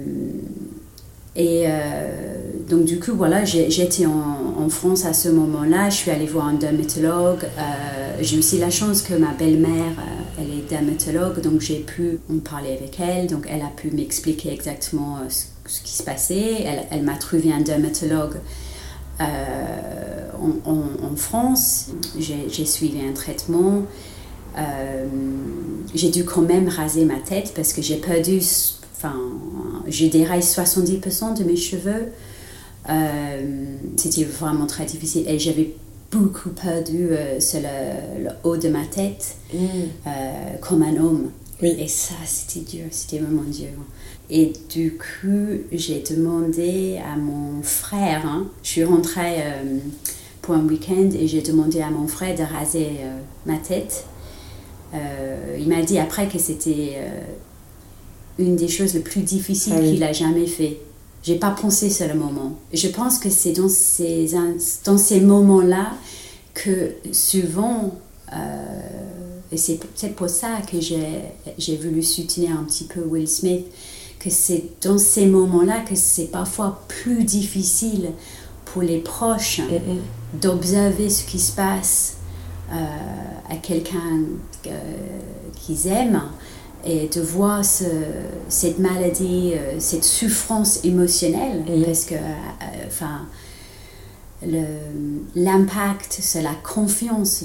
et 1.36 1.64
euh, 1.68 2.38
donc 2.70 2.86
du 2.86 3.00
coup, 3.00 3.14
voilà, 3.14 3.44
j'étais 3.46 4.06
en, 4.06 4.12
en, 4.58 4.70
France 4.70 5.06
à 5.06 5.14
ce 5.14 5.30
moment-là, 5.30 5.90
je 5.90 5.96
suis 5.96 6.12
allée 6.12 6.26
voir 6.26 6.48
un 6.48 6.54
dermatologue. 6.54 7.44
Euh, 7.44 8.18
j'ai 8.22 8.38
aussi 8.38 8.58
la 8.58 8.70
chance 8.70 9.02
que 9.02 9.14
ma 9.14 9.34
belle-mère, 9.34 9.94
elle 10.39 10.50
est 10.58 10.70
dermatologue, 10.70 11.42
donc 11.42 11.62
j'ai 11.62 11.80
pu 11.80 12.20
en 12.34 12.39
parler 12.39 12.72
avec 12.72 13.00
elle, 13.00 13.27
donc 13.27 13.48
elle 13.50 13.62
a 13.62 13.72
pu 13.75 13.92
m'expliquer 13.92 14.54
exactement 14.54 15.18
ce, 15.27 15.82
qui 15.84 15.92
se 15.92 16.04
passait. 16.04 16.63
Elle, 16.65 16.84
elle 16.89 17.04
m'a 17.04 17.15
trouvé 17.15 17.51
un 17.51 17.62
dermatologue 17.62 18.38
en, 19.20 20.70
en, 20.72 21.12
en, 21.12 21.15
France. 21.15 21.89
J'ai 22.18 22.65
suivi 22.65 23.00
un 23.06 23.13
traitement. 23.13 23.84
Euh, 24.58 25.06
j'ai 25.94 26.10
dû 26.10 26.24
quand 26.24 26.42
même 26.42 26.70
raser 26.70 27.04
ma 27.04 27.20
tête 27.20 27.51
parce 27.56 27.74
que 27.74 27.82
j'ai 27.82 27.98
perdu, 27.98 28.39
enfin, 29.05 29.15
j'ai 29.88 30.09
déraillé 30.09 30.41
70% 30.41 31.38
de 31.38 31.43
mes 31.43 31.55
cheveux. 31.55 32.12
Euh, 32.89 33.75
c'était 33.97 34.24
vraiment 34.24 34.67
très 34.67 34.85
difficile 34.85 35.27
et 35.27 35.39
j'avais 35.39 35.74
beaucoup 36.12 36.50
perdu 36.50 37.09
euh, 37.09 37.39
sur 37.39 37.59
le, 37.62 38.29
haut 38.43 38.57
de 38.57 38.69
ma 38.69 38.85
tête 38.85 39.38
mm. 39.53 39.57
comme 40.62 40.83
un 40.83 40.97
homme. 40.97 41.31
Et 41.62 41.88
ça, 41.88 42.15
c'était 42.25 42.77
dur, 42.77 42.85
c'était 42.91 43.19
vraiment 43.19 43.43
dur. 43.43 43.69
Et 44.29 44.51
du 44.69 44.97
coup, 44.97 45.62
j'ai 45.71 46.01
demandé 46.01 47.00
à 47.00 47.15
mon 47.15 47.63
frère, 47.63 48.25
hein, 48.25 48.47
je 48.62 48.69
suis 48.69 48.83
rentrée 48.83 49.41
pour 50.41 50.55
un 50.55 50.65
week-end 50.65 51.09
et 51.17 51.27
j'ai 51.27 51.41
demandé 51.41 51.81
à 51.81 51.89
mon 51.89 52.07
frère 52.07 52.35
de 52.35 52.43
raser 52.43 53.00
ma 53.45 53.55
tête. 53.55 54.05
Euh, 54.95 55.57
il 55.59 55.67
m'a 55.67 55.81
dit 55.81 56.00
après 56.00 56.27
que 56.27 56.38
c'était 56.38 56.93
euh, 56.97 57.21
une 58.38 58.56
des 58.56 58.68
choses 58.68 58.94
les 58.94 59.00
plus 59.00 59.22
difficiles 59.22 59.74
ah 59.77 59.82
qu'il 59.82 60.04
a 60.04 60.12
jamais 60.12 60.48
fait. 60.48 60.77
J'ai 61.24 61.36
pas 61.36 61.51
pensé 61.51 61.89
sur 61.89 62.08
le 62.08 62.13
moment. 62.13 62.56
Je 62.74 62.88
pense 62.88 63.18
que 63.18 63.30
c'est 63.30 63.54
dans 63.54 63.70
ces, 63.70 64.30
dans 64.84 64.98
ces 64.98 65.22
moments-là 65.22 65.94
que 66.54 66.94
souvent, 67.12 67.96
euh, 68.34 68.36
et 69.51 69.58
c'est 69.58 69.80
peut-être 69.80 70.15
pour 70.15 70.30
ça 70.30 70.60
que 70.70 70.77
j'ai 70.80 71.77
voulu 71.77 72.04
soutenir 72.04 72.51
un 72.51 72.63
petit 72.63 72.86
peu 72.86 73.01
Will 73.01 73.27
Smith, 73.27 73.65
que 74.20 74.30
c'est 74.30 74.63
dans 74.82 74.98
ces 74.98 75.25
moments-là 75.25 75.82
que 75.82 75.96
c'est 75.96 76.32
parfois 76.32 76.84
plus 76.88 77.24
difficile 77.24 78.12
pour 78.65 78.82
les 78.82 78.98
proches 78.98 79.62
d'observer 80.42 81.10
ce 81.10 81.24
qui 81.24 81.39
se 81.39 81.54
passe 81.54 82.18
euh, 82.72 82.75
à 83.50 83.56
quelqu'un 83.58 84.24
euh, 84.68 84.72
qu'ils 85.56 85.88
aiment 85.88 86.24
et 86.86 87.08
de 87.08 87.22
voir 87.22 87.63
cette 87.63 88.80
maladie, 88.80 89.54
euh, 89.54 89.75
cette 89.80 90.04
souffrance 90.04 90.84
émotionnelle, 90.84 91.63
parce 91.86 92.06
que, 92.06 92.15
enfin, 92.88 93.22
l'impact 95.36 96.20
sur 96.22 96.42
la 96.42 96.54
confiance, 96.63 97.44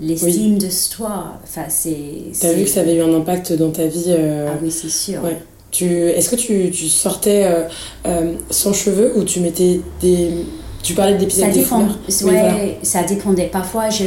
l'estime 0.00 0.58
de 0.58 0.70
soi. 0.70 1.38
Enfin, 1.42 1.64
c'est. 1.68 1.96
T'as 2.40 2.52
vu 2.52 2.64
que 2.64 2.70
ça 2.70 2.80
avait 2.80 2.96
eu 2.96 3.02
un 3.02 3.14
impact 3.14 3.52
dans 3.52 3.70
ta 3.70 3.86
vie 3.86 4.06
euh, 4.08 4.48
Ah 4.50 4.58
oui, 4.62 4.70
c'est 4.70 4.90
sûr. 4.90 5.20
Tu, 5.70 5.86
est-ce 5.86 6.28
que 6.28 6.36
tu, 6.36 6.70
tu 6.70 6.88
sortais 6.88 7.44
euh, 7.44 7.62
euh, 8.06 8.34
sans 8.50 8.72
cheveux 8.72 9.12
ou 9.16 9.24
tu 9.24 9.40
mettais 9.40 9.80
des. 10.00 10.30
Tu 10.82 10.94
parlais 10.94 11.16
d'épisodes 11.16 11.46
ça 11.46 11.52
des 11.52 11.62
fleurs? 11.62 11.98
ouais, 12.24 12.78
ça 12.82 13.04
dépendait. 13.04 13.46
Parfois, 13.46 13.88
je 13.88 14.04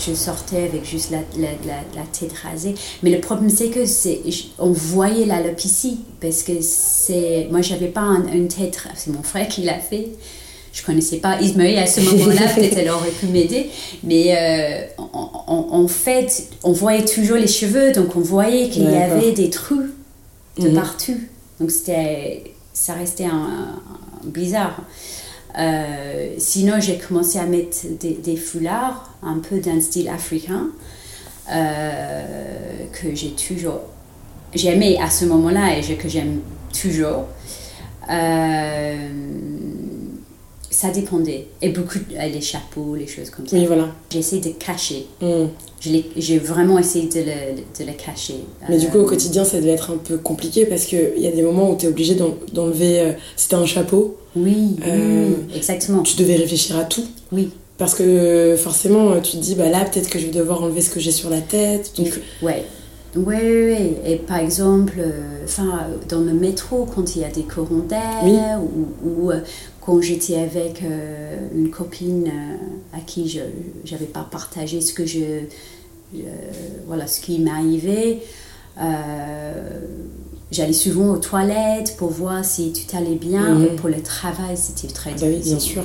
je 0.00 0.14
sortais 0.14 0.64
avec 0.64 0.84
juste 0.84 1.10
la, 1.10 1.18
la, 1.38 1.48
la, 1.94 2.02
tête 2.12 2.32
rasée. 2.32 2.74
Mais 3.02 3.10
le 3.10 3.20
problème, 3.20 3.50
c'est 3.50 3.68
que 3.68 3.86
c'est, 3.86 4.20
on 4.58 4.70
voyait 4.70 5.26
l'alopécie 5.26 6.00
parce 6.20 6.42
que 6.42 6.52
c'est, 6.60 7.48
moi, 7.50 7.60
j'avais 7.60 7.88
pas 7.88 8.02
une 8.32 8.48
tête, 8.48 8.78
c'est 8.96 9.12
mon 9.12 9.22
frère 9.22 9.48
qui 9.48 9.62
l'a 9.62 9.78
fait. 9.78 10.08
Je 10.72 10.84
connaissais 10.84 11.16
pas 11.16 11.40
Ismaël 11.40 11.78
à 11.78 11.86
ce 11.86 12.00
moment-là, 12.10 12.48
peut-être 12.54 12.78
elle 12.78 12.90
aurait 12.90 13.10
pu 13.10 13.26
m'aider. 13.26 13.70
Mais 14.04 14.36
euh, 14.36 15.02
en, 15.12 15.88
fait, 15.88 16.44
on 16.62 16.72
voyait 16.72 17.04
toujours 17.04 17.36
les 17.36 17.48
cheveux, 17.48 17.92
donc 17.92 18.16
on 18.16 18.20
voyait 18.20 18.68
qu'il 18.68 18.84
y 18.84 18.96
avait 18.96 19.32
des 19.32 19.50
trous 19.50 19.88
de 20.58 20.68
mhm. 20.68 20.74
partout. 20.74 21.18
Donc 21.58 21.70
c'était, 21.70 22.54
ça 22.72 22.94
restait 22.94 23.24
un 23.24 23.80
bizarre. 24.24 24.80
Euh, 25.58 26.34
sinon, 26.38 26.74
j'ai 26.80 26.98
commencé 26.98 27.38
à 27.38 27.46
mettre 27.46 27.76
des, 27.98 28.36
foulards, 28.36 29.10
un 29.22 29.38
peu 29.38 29.58
d'un 29.58 29.80
style 29.80 30.08
africain, 30.08 30.68
euh, 31.50 32.86
que 32.92 33.14
j'ai 33.14 33.30
toujours 33.30 33.80
j'aimais 34.54 34.98
à 34.98 35.10
ce 35.10 35.24
moment-là 35.26 35.78
et 35.78 35.96
que 35.96 36.08
j'aime 36.08 36.40
toujours. 36.80 37.26
Euh, 38.10 39.08
ça 40.70 40.90
dépendait. 40.90 41.46
Et 41.60 41.70
beaucoup, 41.70 41.98
les 42.10 42.40
chapeaux, 42.40 42.94
les 42.94 43.06
choses 43.06 43.30
comme 43.30 43.46
ça. 43.46 43.56
Oui, 43.56 43.66
voilà. 43.66 43.88
J'essaie 44.10 44.38
de 44.38 44.50
cacher. 44.50 45.06
Mm. 45.20 45.46
J'ai 46.16 46.38
vraiment 46.38 46.78
essayé 46.78 47.08
de 47.08 47.20
le, 47.20 47.56
de 47.78 47.90
le, 47.90 47.96
cacher. 47.96 48.36
Mais 48.68 48.78
du 48.78 48.88
coup, 48.88 48.98
au 48.98 49.06
quotidien, 49.06 49.44
ça 49.44 49.58
devait 49.58 49.72
être 49.72 49.90
un 49.90 49.96
peu 49.96 50.18
compliqué 50.18 50.66
parce 50.66 50.84
qu'il 50.84 51.18
y 51.18 51.26
a 51.26 51.32
des 51.32 51.42
moments 51.42 51.70
où 51.70 51.76
tu 51.76 51.86
es 51.86 51.88
obligé 51.88 52.16
d'enlever. 52.52 53.14
C'était 53.36 53.56
un 53.56 53.66
chapeau 53.66 54.16
oui, 54.36 54.76
euh, 54.86 55.30
exactement. 55.54 56.02
Tu 56.02 56.16
devais 56.16 56.36
réfléchir 56.36 56.78
à 56.78 56.84
tout. 56.84 57.04
Oui. 57.32 57.50
Parce 57.78 57.94
que 57.94 58.56
forcément, 58.58 59.20
tu 59.20 59.32
te 59.32 59.36
dis, 59.38 59.54
bah 59.54 59.68
là, 59.68 59.84
peut-être 59.84 60.10
que 60.10 60.18
je 60.18 60.26
vais 60.26 60.32
devoir 60.32 60.62
enlever 60.62 60.82
ce 60.82 60.90
que 60.90 61.00
j'ai 61.00 61.12
sur 61.12 61.30
la 61.30 61.40
tête. 61.40 61.92
Donc... 61.96 62.20
Ouais. 62.42 62.64
Oui, 63.16 63.34
oui, 63.34 63.96
Et 64.06 64.16
par 64.16 64.36
exemple, 64.36 64.92
euh, 64.98 65.96
dans 66.08 66.20
le 66.20 66.32
métro, 66.32 66.86
quand 66.86 67.16
il 67.16 67.22
y 67.22 67.24
a 67.24 67.28
des 67.28 67.42
courants 67.42 67.82
d'air, 67.88 68.60
ou, 69.02 69.32
euh, 69.32 69.40
quand 69.80 70.00
j'étais 70.00 70.36
avec 70.36 70.82
une 71.52 71.70
copine 71.70 72.30
à 72.92 73.00
qui 73.00 73.28
je 73.28 73.40
n'avais 73.90 74.06
pas 74.06 74.28
partagé 74.30 74.80
ce 74.80 74.92
que 74.92 75.06
je. 75.06 75.40
voilà, 76.86 77.08
ce 77.08 77.20
qui 77.20 77.40
m'arrivait 77.40 78.20
J'allais 80.52 80.72
souvent 80.72 81.12
aux 81.12 81.18
toilettes 81.18 81.96
pour 81.96 82.10
voir 82.10 82.44
si 82.44 82.72
tu 82.72 82.84
t'allais 82.84 83.14
bien. 83.14 83.54
Mhm. 83.54 83.64
Et 83.64 83.68
pour 83.76 83.88
le 83.88 84.02
travail, 84.02 84.56
c'était 84.56 84.92
très 84.92 85.12
difficile. 85.12 85.28
Ah 85.28 85.36
bah 85.36 85.36
oui, 85.38 85.48
bien 85.48 85.58
sûr. 85.60 85.82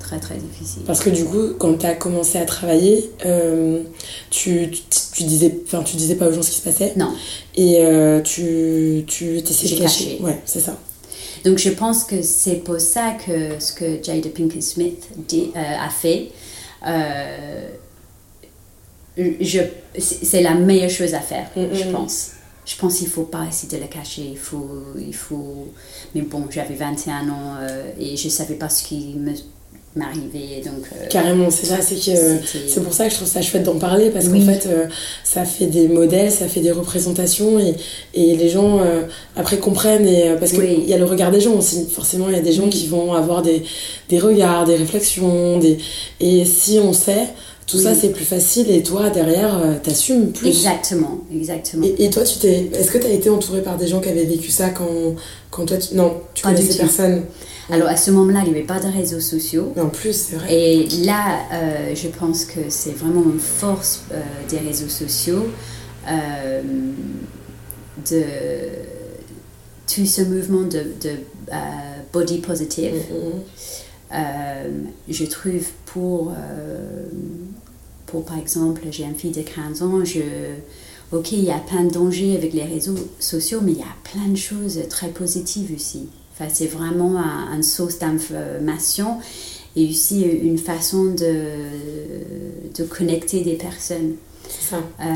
Très, 0.00 0.18
très 0.18 0.36
difficile. 0.36 0.82
Parce 0.86 1.00
que 1.00 1.10
du 1.10 1.24
coup, 1.24 1.54
quand 1.58 1.78
tu 1.78 1.86
as 1.86 1.94
commencé 1.94 2.38
à 2.38 2.44
travailler, 2.44 3.10
euh, 3.24 3.82
tu, 4.30 4.70
tu, 4.70 4.82
tu, 5.12 5.22
disais, 5.24 5.56
enfin, 5.66 5.82
tu 5.82 5.96
disais 5.96 6.16
pas 6.16 6.28
aux 6.28 6.32
gens 6.32 6.42
ce 6.42 6.50
qui 6.50 6.58
se 6.58 6.62
passait. 6.62 6.92
Non. 6.96 7.12
Et 7.54 7.78
euh, 7.80 8.20
tu, 8.22 9.04
tu 9.06 9.42
t'essayais 9.42 9.76
de 9.76 9.82
cacher. 9.82 10.18
Ouais, 10.20 10.40
c'est 10.44 10.60
ça. 10.60 10.76
Donc 11.44 11.58
je 11.58 11.70
pense 11.70 12.04
que 12.04 12.22
c'est 12.22 12.56
pour 12.56 12.80
ça 12.80 13.12
que 13.24 13.60
ce 13.60 13.72
que 13.72 14.02
Jada 14.02 14.30
Pinkett 14.30 14.62
Smith 14.62 15.08
dit, 15.28 15.52
euh, 15.54 15.60
a 15.60 15.90
fait, 15.90 16.30
c'est 19.98 20.42
la 20.42 20.54
meilleure 20.54 20.90
chose 20.90 21.14
à 21.14 21.20
faire, 21.20 21.48
mm, 21.54 21.72
je 21.72 21.84
mm. 21.84 21.92
pense 21.92 22.30
je 22.66 22.76
pense 22.76 22.96
qu'il 22.96 23.06
ne 23.06 23.12
faut 23.12 23.22
pas 23.22 23.44
essayer 23.48 23.78
de 23.78 23.82
le 23.82 23.88
cacher. 23.88 24.28
Il 24.32 24.38
faut, 24.38 24.68
il 24.98 25.14
faut... 25.14 25.68
Mais 26.14 26.22
bon, 26.22 26.44
j'avais 26.50 26.74
21 26.74 27.28
ans 27.28 27.54
euh, 27.60 27.90
et 27.98 28.16
je 28.16 28.26
ne 28.26 28.30
savais 28.30 28.56
pas 28.56 28.68
ce 28.68 28.82
qui 28.82 29.14
me 29.16 29.32
m'arrivait 29.94 30.60
donc 30.62 30.84
euh, 30.92 31.06
carrément 31.08 31.48
c'est 31.50 31.64
ça 31.64 31.80
c'est 31.80 31.94
que 31.94 32.46
c'est 32.68 32.82
pour 32.82 32.92
ça 32.92 33.06
que 33.06 33.12
je 33.12 33.16
trouve 33.16 33.28
ça 33.28 33.40
chouette 33.40 33.62
d'en 33.62 33.78
parler 33.78 34.10
parce 34.10 34.28
qu'en 34.28 34.42
fait 34.42 34.66
euh, 34.66 34.88
ça 35.24 35.46
fait 35.46 35.68
des 35.68 35.88
modèles 35.88 36.30
ça 36.30 36.48
fait 36.48 36.60
des 36.60 36.70
représentations 36.70 37.58
et, 37.58 37.74
et 38.12 38.36
les 38.36 38.50
gens 38.50 38.78
après 39.36 39.56
comprennent 39.56 40.06
et 40.06 40.34
parce 40.38 40.52
qu'il 40.52 40.84
y 40.84 40.92
a 40.92 40.98
le 40.98 41.06
regard 41.06 41.30
des 41.30 41.40
gens 41.40 41.54
aussi 41.54 41.86
forcément 41.88 42.28
il 42.28 42.36
y 42.36 42.38
a 42.38 42.42
des 42.42 42.52
gens 42.52 42.68
qui 42.68 42.88
vont 42.88 43.14
avoir 43.14 43.40
des, 43.40 43.62
des 44.10 44.18
regards 44.18 44.66
des 44.66 44.76
réflexions 44.76 45.58
des 45.58 45.78
et 46.20 46.44
si 46.44 46.78
on 46.78 46.92
sait 46.92 47.28
tout 47.66 47.78
ça 47.78 47.94
c'est 47.94 48.10
plus 48.10 48.24
facile 48.24 48.70
et 48.70 48.82
toi 48.82 49.10
derrière 49.10 49.58
euh, 49.58 49.74
t'assumes 49.82 50.30
plus. 50.32 50.48
Exactement, 50.48 51.20
exactement. 51.32 51.84
Et, 51.98 52.10
toi 52.10 52.22
tu 52.22 52.38
t'es, 52.38 52.70
est-ce 52.72 52.92
que 52.92 52.98
tu 52.98 53.06
as 53.06 53.10
été 53.10 53.28
entourée 53.28 53.62
par 53.62 53.76
des 53.76 53.88
gens 53.88 54.00
qui 54.00 54.08
avaient 54.08 54.24
vécu 54.24 54.50
ça 54.50 54.70
quand, 54.70 55.16
quand 55.50 55.66
toi 55.66 55.76
tu... 55.76 55.94
non 55.94 56.20
tu 56.34 56.44
connaissais 56.44 56.78
personne? 56.78 57.22
Alors 57.68 57.88
à 57.88 57.96
ce 57.96 58.12
moment-là 58.12 58.42
il 58.46 58.52
n'y 58.52 58.58
avait 58.58 58.66
pas 58.66 58.78
de 58.78 58.86
réseaux 58.86 59.20
sociaux. 59.20 59.72
Mais 59.74 59.82
en 59.82 59.88
plus 59.88 60.12
c'est 60.12 60.36
vrai. 60.36 60.54
Et 60.54 60.88
là 61.04 61.40
euh, 61.52 61.94
je 61.94 62.06
pense 62.08 62.44
que 62.44 62.60
c'est 62.68 62.96
vraiment 62.96 63.24
une 63.24 63.40
force 63.40 64.04
euh, 64.12 64.20
des 64.48 64.58
réseaux 64.58 64.88
sociaux 64.88 65.46
de 68.08 68.22
tout 69.92 70.06
ce 70.06 70.22
mouvement 70.22 70.62
de, 70.62 70.84
de 71.02 71.10
body 72.12 72.38
positive. 72.38 72.94
Mm-hmm. 72.94 73.85
Je 74.12 75.24
trouve 75.24 75.66
pour 75.86 76.32
pour 78.06 78.24
par 78.24 78.38
exemple, 78.38 78.82
j'ai 78.90 79.04
un 79.04 79.14
fille 79.14 79.32
de 79.32 79.42
15 79.42 79.82
ans, 79.82 80.04
je, 80.04 80.20
ok, 81.12 81.32
il 81.32 81.44
y 81.44 81.50
a 81.50 81.58
plein 81.58 81.84
de 81.84 81.90
dangers 81.90 82.36
avec 82.36 82.52
les 82.52 82.64
réseaux 82.64 82.96
sociaux, 83.18 83.60
mais 83.62 83.72
il 83.72 83.78
y 83.78 83.82
a 83.82 83.96
plein 84.04 84.28
de 84.28 84.36
choses 84.36 84.80
très 84.88 85.08
positives 85.08 85.72
aussi. 85.74 86.08
Enfin, 86.32 86.50
c'est 86.52 86.66
vraiment 86.66 87.18
une 87.18 87.62
source 87.62 87.98
d'information 87.98 89.18
et 89.74 89.88
aussi 89.88 90.22
une 90.22 90.58
façon 90.58 91.06
de, 91.06 91.44
de 92.76 92.84
connecter 92.84 93.42
des 93.42 93.54
personnes. 93.54 94.14
Ça. 94.48 94.76
Euh, 94.76 95.06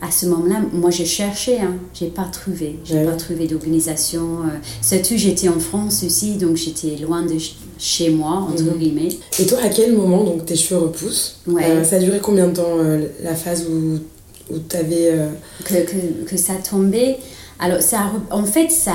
à 0.00 0.10
ce 0.10 0.26
moment-là, 0.26 0.60
moi 0.72 0.90
j'ai 0.90 1.06
cherché, 1.06 1.60
hein, 1.60 1.76
j'ai 1.94 2.08
pas 2.08 2.24
trouvé, 2.24 2.78
j'ai 2.84 3.04
pas 3.04 3.12
trouvé 3.12 3.46
d'organisation. 3.46 4.42
Euh, 4.44 4.58
surtout 4.82 5.14
j'étais 5.16 5.48
en 5.48 5.58
France 5.58 6.02
aussi, 6.04 6.36
donc 6.36 6.56
j'étais 6.56 6.96
loin 6.96 7.22
de 7.22 7.34
chez 7.78 8.10
moi, 8.10 8.46
entre 8.50 8.64
mhm. 8.64 8.78
guillemets. 8.78 9.08
Et 9.38 9.46
toi, 9.46 9.58
à 9.62 9.68
quel 9.68 9.94
moment 9.94 10.24
donc 10.24 10.44
tes 10.44 10.56
cheveux 10.56 10.80
repoussent? 10.80 11.40
Euh, 11.48 11.84
Ça 11.84 11.96
a 11.96 11.98
duré 11.98 12.20
combien 12.20 12.48
de 12.48 12.54
temps 12.54 12.78
euh, 12.78 13.06
la 13.22 13.34
phase 13.34 13.66
où, 13.68 13.98
où 14.54 14.58
tu 14.68 14.76
avais. 14.76 15.12
Que, 15.64 15.74
que, 15.74 16.24
que, 16.26 16.36
ça 16.36 16.54
tombait? 16.54 17.18
Alors, 17.60 17.82
ça, 17.82 18.12
en 18.30 18.44
fait, 18.44 18.70
ça, 18.70 18.94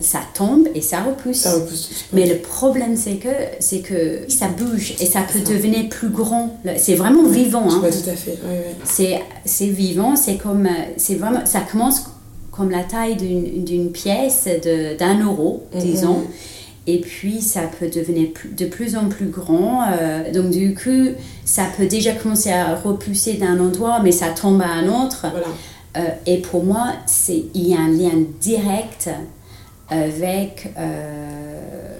ça 0.00 0.20
tombe 0.32 0.68
et 0.74 0.80
ça 0.80 1.02
repousse. 1.02 1.36
Ça 1.36 1.52
repousse. 1.52 2.06
Mais 2.14 2.26
le 2.26 2.38
problème, 2.38 2.96
c'est 2.96 3.16
que, 3.16 3.28
c'est 3.58 3.80
que 3.80 4.20
ça 4.28 4.48
bouge 4.48 4.94
et 5.00 5.06
ça 5.06 5.20
peut 5.30 5.40
devenir 5.40 5.88
plus 5.90 6.08
grand. 6.08 6.58
C'est 6.78 6.94
vraiment 6.94 7.24
vivant. 7.24 7.68
Hein. 7.70 7.80
tout 7.82 8.10
à 8.10 8.14
fait. 8.14 8.38
C'est, 8.84 9.20
c'est 9.44 9.66
vivant, 9.66 10.16
c'est 10.16 10.36
comme. 10.36 10.66
C'est 10.96 11.16
vraiment, 11.16 11.44
ça 11.44 11.60
commence 11.60 12.04
comme 12.50 12.70
la 12.70 12.84
taille 12.84 13.16
d'une, 13.16 13.64
d'une 13.64 13.92
pièce 13.92 14.44
de, 14.46 14.96
d'un 14.96 15.22
euro, 15.22 15.64
mhm. 15.74 15.80
disons. 15.80 16.22
Et 16.86 17.00
puis, 17.00 17.42
ça 17.42 17.62
peut 17.78 17.88
devenir 17.88 18.28
de 18.56 18.64
plus 18.64 18.96
en 18.96 19.10
plus 19.10 19.26
grand. 19.26 19.82
Euh, 19.82 20.32
donc, 20.32 20.50
du 20.50 20.74
coup, 20.74 21.14
ça 21.44 21.64
peut 21.76 21.86
déjà 21.86 22.12
commencer 22.12 22.50
à 22.50 22.74
repousser 22.76 23.34
d'un 23.34 23.60
endroit, 23.60 24.00
mais 24.02 24.10
ça 24.12 24.30
tombe 24.30 24.62
à 24.62 24.68
un 24.68 24.88
autre. 24.88 25.26
Euh, 25.96 26.08
et 26.26 26.38
pour 26.38 26.64
moi, 26.64 26.92
il 27.28 27.68
y 27.68 27.74
a 27.74 27.80
un 27.80 27.88
lien 27.88 28.24
direct 28.40 29.10
avec 29.88 30.72
euh, 30.78 31.90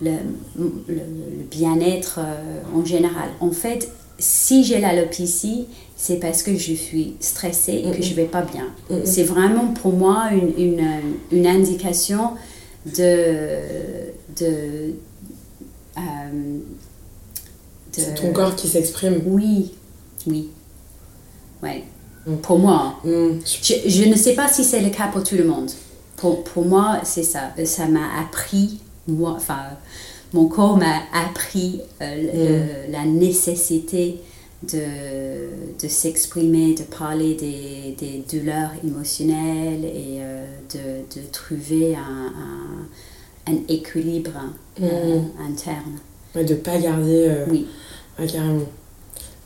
le, 0.00 0.12
le, 0.88 1.00
bien-être 1.50 2.20
en 2.74 2.84
général. 2.84 3.30
En 3.40 3.52
fait, 3.52 3.90
si 4.18 4.64
j'ai 4.64 4.80
l'alopécie, 4.80 5.66
c'est 5.96 6.16
parce 6.16 6.42
que 6.42 6.56
je 6.56 6.74
suis 6.74 7.14
stressée 7.20 7.84
et 7.86 7.96
que 7.96 8.02
je 8.02 8.10
ne 8.10 8.16
vais 8.16 8.24
pas 8.24 8.42
bien. 8.42 8.66
C'est 9.04 9.22
vraiment 9.22 9.68
pour 9.68 9.92
moi 9.92 10.30
une, 10.32 10.52
une, 10.58 10.88
une 11.30 11.46
indication 11.46 12.30
de. 12.86 13.28
de 14.36 14.94
euh, 15.96 16.58
c'est 17.92 18.14
ton 18.14 18.32
corps 18.32 18.56
qui 18.56 18.68
s'exprime. 18.68 19.20
Oui, 19.26 19.72
oui. 20.26 20.48
Ouais. 21.62 21.84
Mm. 22.26 22.36
Pour 22.36 22.58
moi. 22.58 22.96
Mm. 23.04 23.38
Je, 23.44 23.74
je, 23.88 24.04
ne 24.04 24.14
sais 24.14 24.34
pas 24.34 24.48
si 24.48 24.64
c'est 24.64 24.80
le 24.80 24.90
cas 24.90 25.08
pour 25.08 25.22
tout 25.22 25.36
le 25.36 25.44
monde. 25.44 25.70
Pour, 26.16 26.44
pour 26.44 26.64
moi, 26.64 27.00
c'est 27.04 27.22
ça. 27.22 27.52
Ça 27.64 27.86
m'a 27.86 28.20
appris, 28.20 28.80
moi, 29.08 29.34
enfin, 29.36 29.62
mon 30.32 30.46
corps 30.46 30.76
m'a 30.76 31.00
appris 31.12 31.80
euh, 32.00 32.86
mm. 32.88 32.92
la 32.92 33.04
nécessité 33.04 34.18
de, 34.62 34.78
de 35.82 35.88
s'exprimer, 35.88 36.74
de 36.74 36.82
parler 36.84 37.34
des, 37.34 37.96
des, 37.98 38.22
douleurs 38.30 38.70
émotionnelles 38.84 39.84
et 39.84 40.18
euh, 40.20 40.44
de, 40.72 41.20
de, 41.20 41.26
trouver 41.32 41.96
un, 41.96 43.52
un 43.52 43.56
équilibre 43.68 44.40
euh, 44.80 45.20
interne. 45.40 45.98
Ouais, 46.34 46.44
de 46.44 46.54
pas 46.54 46.78
garder. 46.78 47.26
euh, 47.28 47.44
Oui, 47.50 47.66
ouais, 48.18 48.26
carrément. 48.26 48.62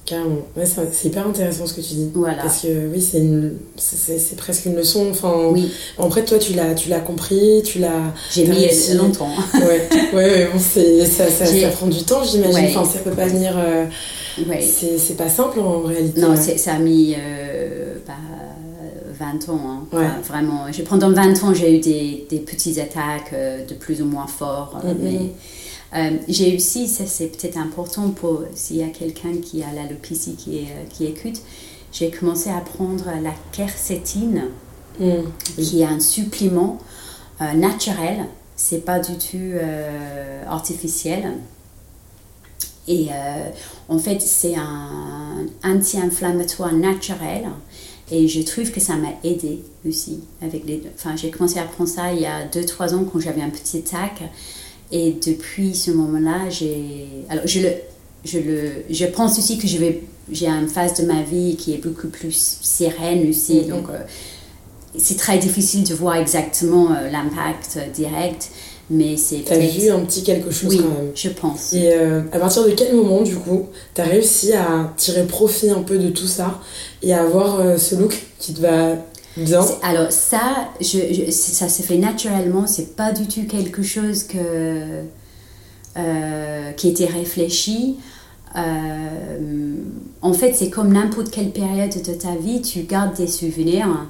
Carrément. 0.06 0.36
Ouais, 0.56 0.64
c'est 0.66 1.08
hyper 1.08 1.26
intéressant 1.26 1.66
ce 1.66 1.74
que 1.74 1.80
tu 1.80 1.94
dis. 1.94 2.10
Voilà. 2.14 2.42
Parce 2.42 2.62
que 2.62 2.68
oui, 2.92 3.02
c'est 3.02 3.18
une- 3.18 3.56
c'est- 3.76 4.36
presque 4.36 4.64
une 4.66 4.76
leçon. 4.76 5.08
Enfin, 5.10 5.34
oui, 5.50 5.68
Après, 5.98 6.24
toi, 6.24 6.38
tu 6.38 6.52
l'as 6.54 6.74
tu 6.74 6.88
l'as 6.88 7.00
compris, 7.00 7.60
tu 7.64 7.80
l'as. 7.80 8.14
j'ai 8.32 8.44
mis 8.46 8.54
réussi. 8.66 8.94
longtemps. 8.94 9.30
Ouais, 9.54 9.88
ouais, 10.14 10.14
ouais, 10.14 10.48
bon, 10.52 10.60
c'est- 10.60 11.04
ça, 11.06 11.28
ça, 11.28 11.44
ça 11.44 11.68
prend 11.70 11.88
du 11.88 12.02
temps, 12.04 12.22
j'imagine. 12.22 12.54
Ouais. 12.54 12.72
Enfin, 12.76 12.84
ça 12.88 13.00
peut 13.00 13.10
pas 13.10 13.26
venir. 13.26 13.52
euh, 13.58 13.84
Ouais. 14.48 14.60
c'est 14.62 14.96
c'est 14.98 15.14
pas 15.16 15.28
simple 15.28 15.58
en 15.58 15.80
réalité. 15.80 16.20
Non, 16.20 16.36
c'est- 16.36 16.56
ça 16.58 16.74
a 16.74 16.78
mis 16.78 17.14
euh, 17.18 17.94
bah, 18.06 18.12
20 19.18 19.48
ans. 19.48 19.60
hein. 19.66 19.86
Ouais. 19.92 20.04
Enfin, 20.20 20.34
vraiment, 20.34 20.66
pendant 20.88 21.10
20 21.10 21.42
ans, 21.42 21.52
j'ai 21.52 21.74
eu 21.76 21.80
des, 21.80 22.26
des 22.30 22.38
petites 22.38 22.78
attaques 22.78 23.32
euh, 23.32 23.64
de 23.66 23.74
plus 23.74 24.00
ou 24.02 24.04
moins 24.04 24.26
forts. 24.28 24.78
euh, 24.84 24.88
Mhm. 24.92 24.98
mais 25.02 25.18
euh, 25.94 26.10
j'ai 26.28 26.56
aussi, 26.56 26.88
ça 26.88 27.06
c'est 27.06 27.28
peut-être 27.28 27.56
important 27.58 28.10
pour 28.10 28.42
s'il 28.54 28.76
y 28.76 28.82
a 28.82 28.88
quelqu'un 28.88 29.36
qui 29.42 29.62
a 29.62 29.72
l'alopécie 29.72 30.34
qui, 30.34 30.58
est, 30.58 30.62
euh, 30.70 30.84
qui 30.90 31.06
écoute, 31.06 31.40
j'ai 31.92 32.10
commencé 32.10 32.50
à 32.50 32.60
prendre 32.60 33.06
la 33.22 33.32
quercétine, 33.52 34.42
Mm. 34.98 35.24
qui 35.58 35.82
est 35.82 35.84
un 35.84 36.00
supplément 36.00 36.78
euh, 37.42 37.52
naturel. 37.52 38.26
C'est 38.56 38.84
pas 38.84 38.98
du 38.98 39.12
tout 39.18 39.36
euh, 39.36 40.42
artificiel. 40.48 41.34
Et 42.88 43.08
en 43.88 43.98
fait, 43.98 44.22
c'est 44.22 44.54
un 44.54 45.44
anti-inflammatoire 45.64 46.72
naturel. 46.72 47.48
Et 48.12 48.28
je 48.28 48.40
trouve 48.42 48.70
que 48.70 48.78
ça 48.78 48.94
m'a 48.94 49.08
aidé 49.24 49.64
aussi. 49.86 50.20
Avec 50.40 50.64
les, 50.64 50.80
enfin, 50.94 51.16
j'ai 51.16 51.32
commencé 51.32 51.58
à 51.58 51.64
prendre 51.64 51.90
ça 51.90 52.12
il 52.12 52.20
y 52.20 52.26
a 52.26 52.46
2-3 52.46 52.94
ans 52.94 53.04
quand 53.04 53.18
j'avais 53.18 53.42
un 53.42 53.50
petit 53.50 53.82
tac. 53.82 54.22
Et 54.92 55.16
depuis 55.24 55.74
ce 55.74 55.90
moment-là, 55.90 56.48
j'ai. 56.48 57.06
Alors, 57.28 57.46
je, 57.46 57.60
le, 57.60 57.68
je, 58.24 58.38
le, 58.38 58.70
je 58.90 59.04
pense 59.06 59.38
aussi 59.38 59.58
que 59.58 59.66
je 59.66 59.78
vais, 59.78 60.02
j'ai 60.30 60.46
une 60.48 60.68
phase 60.68 60.94
de 61.00 61.06
ma 61.06 61.22
vie 61.22 61.56
qui 61.56 61.74
est 61.74 61.78
beaucoup 61.84 62.08
plus 62.08 62.58
sereine 62.62 63.28
aussi. 63.28 63.62
Mhm. 63.62 63.68
Donc, 63.68 63.88
euh, 63.90 63.98
c'est 64.98 65.16
très 65.16 65.38
difficile 65.38 65.84
de 65.84 65.94
voir 65.94 66.16
exactement 66.16 66.90
euh, 66.92 67.10
l'impact 67.10 67.76
euh, 67.78 67.90
direct. 67.92 68.48
Mais 68.88 69.16
c'est 69.16 69.38
T'as 69.44 69.58
vu 69.58 69.90
un 69.90 69.98
petit 70.04 70.22
quelque 70.22 70.52
chose 70.52 70.70
Oui, 70.70 70.76
quand 70.78 71.02
même. 71.02 71.10
je 71.12 71.28
pense. 71.30 71.72
Et 71.72 71.92
euh, 71.92 72.20
à 72.30 72.38
partir 72.38 72.64
de 72.64 72.70
quel 72.70 72.94
moment, 72.94 73.22
du 73.22 73.34
coup, 73.34 73.66
t'as 73.94 74.04
réussi 74.04 74.52
à 74.52 74.92
tirer 74.96 75.24
profit 75.26 75.70
un 75.70 75.82
peu 75.82 75.98
de 75.98 76.10
tout 76.10 76.28
ça 76.28 76.60
et 77.02 77.12
à 77.12 77.22
avoir 77.22 77.80
ce 77.80 77.96
look 77.96 78.16
qui 78.38 78.54
te 78.54 78.60
va 78.60 78.94
bien 79.36 79.64
Alors 79.82 80.10
ça, 80.10 80.68
je, 80.80 81.30
ça 81.30 81.68
se 81.68 81.82
fait 81.82 81.98
naturellement, 81.98 82.66
c'est 82.66 82.96
pas 82.96 83.12
du 83.12 83.26
tout 83.26 83.46
quelque 83.46 83.82
chose 83.82 84.24
que, 84.24 85.02
euh, 85.96 86.72
qui 86.72 86.88
était 86.88 87.06
réfléchi. 87.06 87.96
Euh, 88.56 89.76
en 90.22 90.32
fait, 90.32 90.54
c'est 90.54 90.70
comme 90.70 90.92
n'importe 90.92 91.30
quelle 91.30 91.50
période 91.50 91.90
de 91.90 92.12
ta 92.14 92.34
vie, 92.36 92.62
tu 92.62 92.82
gardes 92.82 93.14
des 93.14 93.26
souvenirs. 93.26 94.06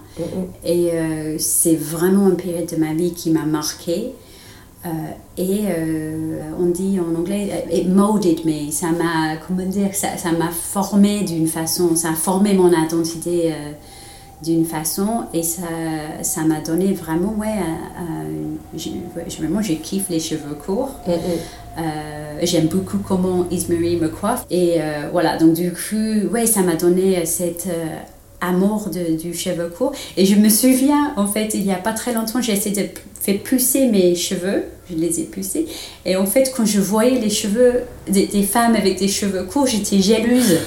Et 0.64 0.90
euh, 0.92 1.36
c'est 1.38 1.74
vraiment 1.74 2.28
une 2.28 2.36
période 2.36 2.68
de 2.68 2.76
ma 2.76 2.94
vie 2.94 3.12
qui 3.12 3.30
m'a 3.30 3.44
marquée. 3.44 4.12
Euh, 4.84 4.88
et 5.36 5.62
on 6.60 6.66
dit 6.66 7.00
en 7.00 7.18
anglais, 7.18 7.66
it 7.72 7.88
molded 7.88 8.44
me. 8.44 8.70
Ça 8.70 8.92
m'a, 8.92 9.36
comment 9.46 9.66
dire, 9.66 9.90
ça, 9.94 10.32
m'a 10.32 10.50
formé 10.50 11.22
d'une 11.24 11.48
façon, 11.48 11.96
ça 11.96 12.10
a 12.10 12.14
formé 12.14 12.54
mon 12.54 12.70
identité 12.70 13.52
d'une 14.44 14.64
façon 14.66 15.22
et 15.32 15.42
ça, 15.42 15.62
ça 16.22 16.42
m'a 16.42 16.60
donné 16.60 16.92
vraiment, 16.92 17.34
ouais, 17.38 17.48
j'ai- 18.76 18.90
ouais, 19.16 19.24
je- 19.28 19.46
moi 19.46 19.62
je 19.62 19.72
kiffe 19.74 20.08
les 20.10 20.20
cheveux 20.20 20.54
courts. 20.54 20.90
Mm, 21.06 21.10
mm. 21.12 21.14
Euh, 21.78 21.82
J'aime 22.42 22.66
beaucoup 22.66 22.98
comment 22.98 23.46
Ismarie 23.50 23.96
me 23.96 24.08
coiffe. 24.08 24.44
Et 24.50 24.74
euh, 24.78 25.08
voilà, 25.10 25.38
donc 25.38 25.54
du 25.54 25.72
coup, 25.72 26.28
ouais, 26.30 26.44
ça 26.46 26.60
m'a 26.60 26.74
donné 26.76 27.24
cet 27.24 27.66
euh, 27.66 27.86
amour 28.42 28.90
de, 28.90 29.16
du 29.16 29.32
cheveu 29.32 29.68
court. 29.68 29.92
Et 30.18 30.26
je 30.26 30.34
me 30.34 30.50
souviens, 30.50 31.14
en 31.16 31.26
fait, 31.26 31.54
il 31.54 31.64
n'y 31.64 31.72
a 31.72 31.76
pas 31.78 31.92
très 31.94 32.12
longtemps, 32.12 32.42
j'ai 32.42 32.52
essayé 32.52 32.76
de 32.76 32.88
faire 33.18 33.38
pousser 33.42 33.86
mes 33.86 34.14
cheveux. 34.14 34.64
Je 34.90 34.96
les 34.96 35.20
ai 35.20 35.24
poussés. 35.24 35.66
Et 36.04 36.14
en 36.16 36.26
fait, 36.26 36.52
quand 36.54 36.66
je 36.66 36.78
voyais 36.78 37.18
les 37.18 37.30
cheveux 37.30 37.82
des, 38.08 38.26
des 38.26 38.42
femmes 38.42 38.76
avec 38.76 38.98
des 38.98 39.08
cheveux 39.08 39.44
courts, 39.44 39.66
j'étais 39.66 40.00
jalouse. 40.00 40.58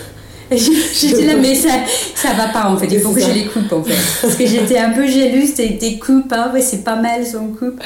J'étais 0.93 1.25
là, 1.25 1.35
mais 1.35 1.55
ça, 1.55 1.69
ça 2.15 2.33
va 2.33 2.47
pas 2.47 2.69
en 2.69 2.77
fait, 2.77 2.87
il 2.87 2.99
faut 2.99 3.11
que 3.11 3.21
je 3.21 3.31
les 3.31 3.45
coupe 3.45 3.71
en 3.71 3.83
fait. 3.83 3.93
Parce 4.21 4.35
que 4.35 4.45
j'étais 4.45 4.77
un 4.77 4.91
peu 4.91 5.07
jalouse 5.07 5.53
des, 5.55 5.69
des 5.69 5.99
coupes, 5.99 6.31
hein. 6.31 6.51
ouais, 6.53 6.61
c'est 6.61 6.83
pas 6.83 6.95
mal 6.95 7.25
son 7.25 7.47
coupe. 7.49 7.81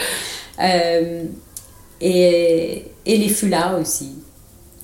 Euh, 0.61 1.23
et, 1.99 2.85
et 3.05 3.17
les 3.17 3.29
foulards 3.29 3.79
aussi. 3.79 4.09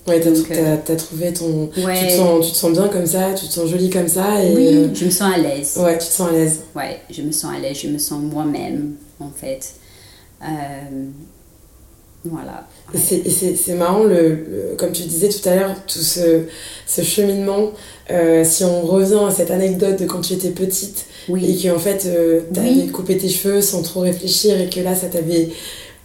Ouais, 0.07 0.19
t'as, 0.19 0.95
trouvé 0.95 1.33
ton. 1.33 1.67
Tu, 1.67 1.81
te 1.81 2.11
sens, 2.11 2.45
tu 2.45 2.51
te 2.51 2.57
sens 2.57 2.71
bien 2.71 2.87
comme 2.87 3.05
ça, 3.05 3.33
tu 3.33 3.45
te 3.45 3.51
sens 3.51 3.69
jolie 3.69 3.89
comme 3.89 4.07
ça 4.07 4.43
et. 4.43 4.55
Oui, 4.55 4.67
euh, 4.67 4.87
je 4.93 5.05
me 5.05 5.09
sens 5.11 5.33
à 5.33 5.37
l'aise. 5.37 5.77
ouais, 5.77 5.97
tu 5.97 6.07
te 6.07 6.11
sens 6.11 6.29
à 6.29 6.31
l'aise. 6.31 6.61
Ouais, 6.75 6.99
je 7.09 7.21
me 7.21 7.31
sens 7.31 7.53
à 7.55 7.59
l'aise, 7.59 7.77
je 7.83 7.89
me 7.89 7.97
sens 7.97 8.19
moi-même 8.21 8.95
en 9.19 9.29
fait. 9.29 9.75
Euh, 10.41 10.45
voilà. 12.25 12.67
Et 12.93 12.97
c'est- 12.97 13.29
marrant, 13.75 14.03
le, 14.03 14.29
le- 14.29 14.75
comme 14.77 14.91
tu 14.91 15.03
disais 15.03 15.29
tout 15.29 15.47
à 15.47 15.55
l'heure, 15.55 15.75
tout 15.87 15.99
ce, 15.99 16.41
ce 16.87 17.01
cheminement. 17.01 17.71
euh, 18.11 18.43
si 18.43 18.63
on 18.63 18.81
revient 18.81 19.19
à 19.27 19.31
cette 19.31 19.51
anecdote 19.51 19.99
de 20.01 20.05
quand 20.05 20.21
tu 20.21 20.33
étais 20.33 20.49
petite 20.49 21.05
et 21.27 21.31
Oui, 21.31 21.61
qu'en 21.63 21.77
fait 21.79 22.05
euh, 22.07 22.41
t'avais 22.53 22.69
Oui. 22.71 22.87
coupé 22.89 23.17
tes 23.17 23.29
cheveux 23.29 23.61
sans 23.61 23.83
trop 23.83 23.99
réfléchir 24.01 24.59
et 24.59 24.67
que 24.69 24.79
là 24.79 24.95
ça 24.95 25.07
t'avait 25.07 25.49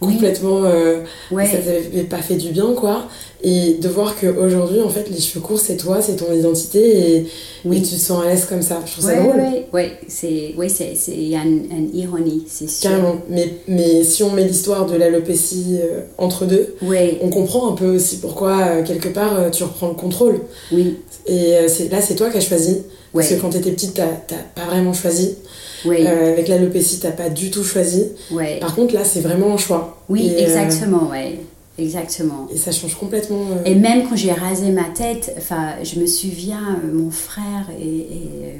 Oui. 0.01 0.13
complètement. 0.13 0.63
euh, 0.65 1.01
ça 1.29 1.35
ouais, 1.35 1.49
t'avait 1.49 2.03
pas 2.03 2.17
fait 2.21 2.35
du 2.35 2.49
bien 2.49 2.73
quoi. 2.75 3.07
Et 3.43 3.75
de 3.75 3.87
voir 3.87 4.15
qu'aujourd'hui 4.19 4.81
en 4.81 4.89
fait 4.89 5.07
les 5.09 5.19
cheveux 5.19 5.39
courts 5.39 5.59
c'est 5.59 5.77
toi, 5.77 6.01
c'est 6.01 6.15
ton 6.15 6.33
identité 6.33 6.79
et, 7.17 7.25
Oui. 7.63 7.77
et 7.77 7.81
tu 7.81 7.95
te 7.95 7.99
sens 7.99 8.23
à 8.23 8.27
l'aise 8.29 8.45
comme 8.45 8.61
ça. 8.61 8.81
Je 8.85 8.91
trouve 8.93 9.05
ça 9.05 9.11
ouais, 9.11 9.23
drôle. 9.23 9.35
ouais, 9.39 9.67
ouais, 9.73 9.91
c'est, 10.07 10.53
ouais, 10.57 10.67
c'est, 10.69 10.95
c'est, 10.95 11.11
il 11.13 11.29
y 11.29 11.35
a 11.35 11.43
une, 11.43 11.65
une 11.71 11.95
ironie, 11.97 12.43
c'est 12.47 12.69
sûr. 12.69 12.89
Carrément. 12.89 13.15
Mais, 13.29 13.53
mais 13.67 14.03
si 14.03 14.23
on 14.23 14.31
met 14.31 14.43
l'histoire 14.45 14.85
de 14.85 14.95
l'alopécie 14.97 15.77
euh, 15.81 16.01
entre 16.17 16.45
deux, 16.45 16.75
on 17.21 17.29
comprend 17.29 17.71
un 17.71 17.75
peu 17.75 17.95
aussi 17.95 18.17
pourquoi, 18.17 18.57
euh, 18.67 18.83
quelque 18.83 19.09
part, 19.09 19.39
euh, 19.39 19.49
tu 19.49 19.63
reprends 19.63 19.87
le 19.89 19.93
contrôle. 19.95 20.41
oui, 20.71 20.97
Et 21.27 21.53
c'est, 21.67 21.89
là, 21.91 22.01
c'est 22.01 22.15
toi 22.15 22.29
qui 22.29 22.37
as 22.37 22.41
choisi. 22.41 22.83
Parce 23.13 23.29
que 23.29 23.35
quand 23.35 23.49
t'étais 23.51 23.71
petite, 23.71 23.93
t'as 23.93 24.07
pas 24.55 24.65
vraiment 24.69 24.91
choisi. 24.93 25.35
Ouais, 25.85 26.05
Euh, 26.07 26.33
avec 26.33 26.47
l'alopécie, 26.47 26.99
t'as 26.99 27.11
pas 27.11 27.29
du 27.29 27.49
tout 27.51 27.63
choisi. 27.63 28.05
ouais. 28.31 28.59
Par 28.59 28.75
contre, 28.75 28.93
là, 28.93 29.03
c'est 29.03 29.21
vraiment 29.21 29.53
un 29.53 29.57
choix. 29.57 29.97
Oui, 30.09 30.25
Et, 30.27 30.35
euh, 30.35 30.43
exactement, 30.45 31.09
ouais, 31.09 31.39
exactement. 31.77 32.47
et 32.53 32.57
ça 32.57 32.71
change 32.71 32.95
complètement. 32.95 33.45
euh, 33.51 33.63
Et 33.65 33.75
même 33.75 34.07
quand 34.07 34.15
j'ai 34.15 34.31
rasé 34.31 34.69
ma 34.71 34.85
tête, 34.85 35.33
enfin, 35.37 35.73
je 35.83 35.99
me 35.99 36.05
souviens, 36.07 36.79
euh, 36.83 36.93
mon 36.93 37.11
frère 37.11 37.67
et, 37.79 37.83
et, 37.87 38.29
euh, 38.45 38.57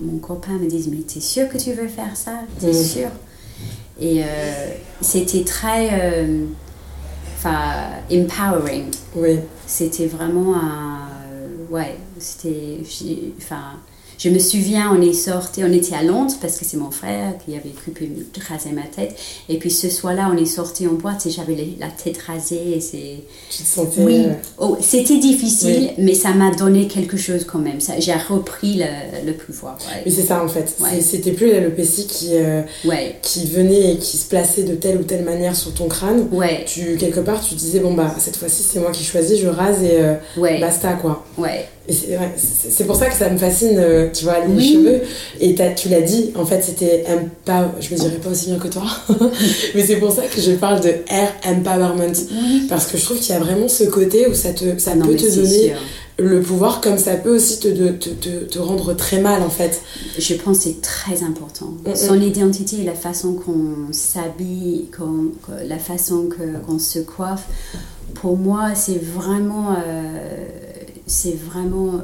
mon 0.00 0.18
copain 0.18 0.52
me 0.60 0.68
disent 0.68 0.88
Mais 0.88 0.98
t'es 0.98 1.20
sûr 1.20 1.48
que 1.48 1.58
tu 1.58 1.72
veux 1.72 1.88
faire 1.88 2.14
ça? 2.16 2.40
T'es 2.60 2.70
Mm. 2.70 2.84
sûr? 2.84 3.08
Et 4.00 4.22
euh, 4.22 4.26
c'était 5.00 5.42
très. 5.44 5.88
euh, 5.92 6.44
Enfin, 7.36 7.60
empowering. 8.10 8.86
Oui. 9.14 9.38
C'était 9.66 10.06
vraiment 10.06 10.56
un. 10.56 10.98
Ouais, 11.70 11.94
c'était. 12.18 12.78
Enfin. 13.38 13.76
Je 14.18 14.28
me 14.30 14.40
souviens, 14.40 14.92
on 14.92 15.00
est 15.00 15.12
sorti, 15.12 15.62
on 15.62 15.72
était 15.72 15.94
à 15.94 16.02
Londres 16.02 16.34
parce 16.40 16.58
que 16.58 16.64
c'est 16.64 16.76
mon 16.76 16.90
frère 16.90 17.34
qui 17.46 17.52
avait 17.54 17.70
coupé, 17.84 18.10
rasé 18.48 18.70
ma 18.72 18.82
tête. 18.82 19.16
Et 19.48 19.58
puis 19.58 19.70
ce 19.70 19.88
soir-là, 19.88 20.28
on 20.32 20.36
est 20.36 20.44
sorti 20.44 20.88
en 20.88 20.94
boîte 20.94 21.24
et 21.26 21.30
j'avais 21.30 21.56
la 21.78 21.86
tête 21.86 22.18
rasée 22.26 22.72
et 22.76 22.80
c'est. 22.80 23.18
Tu 23.48 23.62
te 23.62 23.68
sentais. 23.68 24.00
Oui, 24.02 24.24
euh, 24.26 24.32
oh, 24.58 24.76
c'était 24.80 25.18
difficile, 25.18 25.90
mais 25.98 26.14
ça 26.14 26.30
m'a 26.32 26.50
donné 26.50 26.88
quelque 26.88 27.16
chose 27.16 27.44
quand 27.44 27.60
même. 27.60 27.80
Ça, 27.80 27.92
j'ai 28.00 28.12
repris 28.14 28.74
le, 28.78 29.24
le 29.26 29.32
pouvoir. 29.34 29.78
Mais 30.04 30.10
c'est 30.10 30.22
ça, 30.24 30.42
en 30.42 30.48
fait. 30.48 30.74
Ouais. 30.80 31.00
C'était 31.00 31.32
plus 31.32 31.52
l'alopécie 31.52 32.08
qui, 32.08 32.30
euh, 32.32 32.62
Ouais, 32.84 33.16
qui 33.22 33.46
venait 33.46 33.92
et 33.92 33.98
qui 33.98 34.16
se 34.16 34.26
plaçait 34.28 34.64
de 34.64 34.74
telle 34.74 34.98
ou 34.98 35.04
telle 35.04 35.24
manière 35.24 35.54
sur 35.54 35.72
ton 35.74 35.86
crâne. 35.86 36.26
ouais, 36.32 36.64
Tu, 36.66 36.96
quelque 36.96 37.20
part, 37.20 37.40
tu 37.40 37.54
disais, 37.54 37.78
bon, 37.78 37.94
bah, 37.94 38.12
cette 38.18 38.36
fois-ci, 38.36 38.64
c'est 38.64 38.80
moi 38.80 38.90
qui 38.90 39.04
choisis, 39.04 39.38
je 39.38 39.46
rase 39.46 39.80
et 39.84 40.00
euh, 40.00 40.14
ouais, 40.36 40.60
basta, 40.60 40.94
quoi. 40.94 41.24
ouais, 41.36 41.68
c'est 41.94 42.16
vrai, 42.16 42.32
c'est 42.36 42.70
c'est 42.70 42.84
pour 42.84 42.96
ça 42.96 43.06
que 43.06 43.14
ça 43.16 43.30
me 43.30 43.38
fascine, 43.38 43.76
euh, 43.78 44.08
tu 44.12 44.24
vois, 44.24 44.40
les 44.46 44.52
Oui. 44.54 44.72
cheveux. 44.74 45.00
Et 45.40 45.54
tu 45.76 45.88
l'as 45.88 46.02
dit, 46.02 46.32
en 46.34 46.44
fait, 46.44 46.62
c'était 46.62 47.04
empower. 47.08 47.68
Je 47.80 47.94
me 47.94 47.98
dirais 47.98 48.16
pas 48.22 48.30
aussi 48.30 48.46
bien 48.46 48.58
que 48.58 48.68
toi, 48.68 48.84
mais 49.74 49.84
c'est 49.86 49.96
pour 49.96 50.12
ça 50.12 50.22
que 50.26 50.40
je 50.40 50.52
parle 50.52 50.80
de 50.80 50.88
hair 51.08 51.32
empowerment. 51.46 52.12
oui. 52.30 52.66
Parce 52.68 52.86
que 52.86 52.98
je 52.98 53.04
trouve 53.04 53.18
qu'il 53.18 53.34
y 53.34 53.36
a 53.38 53.40
vraiment 53.40 53.68
ce 53.68 53.84
côté 53.84 54.26
où 54.28 54.34
ça, 54.34 54.52
te, 54.52 54.78
ça 54.78 54.94
Non, 54.94 55.06
peut 55.06 55.16
te 55.16 55.34
donner 55.34 55.68
sûr. 55.68 55.76
le 56.18 56.40
pouvoir, 56.42 56.80
comme 56.80 56.98
ça 56.98 57.14
peut 57.14 57.34
aussi 57.34 57.58
te, 57.60 57.68
te, 57.68 58.08
te, 58.10 58.28
te 58.44 58.58
rendre 58.58 58.92
très 58.94 59.20
mal, 59.20 59.42
en 59.42 59.50
fait. 59.50 59.80
Je 60.18 60.34
pense 60.34 60.58
que 60.58 60.64
c'est 60.64 60.82
très 60.82 61.22
important. 61.22 61.72
Mm, 61.86 61.90
mm. 61.90 61.96
Son 61.96 62.20
identité, 62.20 62.76
la 62.84 62.94
façon 62.94 63.32
qu'on 63.34 63.92
s'habille, 63.92 64.86
la 65.66 65.78
façon 65.78 66.28
qu'on 66.66 66.78
se 66.78 66.98
coiffe, 66.98 67.46
pour 68.14 68.36
moi, 68.36 68.74
c'est 68.74 69.00
vraiment. 69.02 69.74
euh, 69.86 70.48
c'est 71.08 71.36
vraiment. 71.36 72.00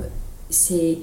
C'est. 0.51 0.99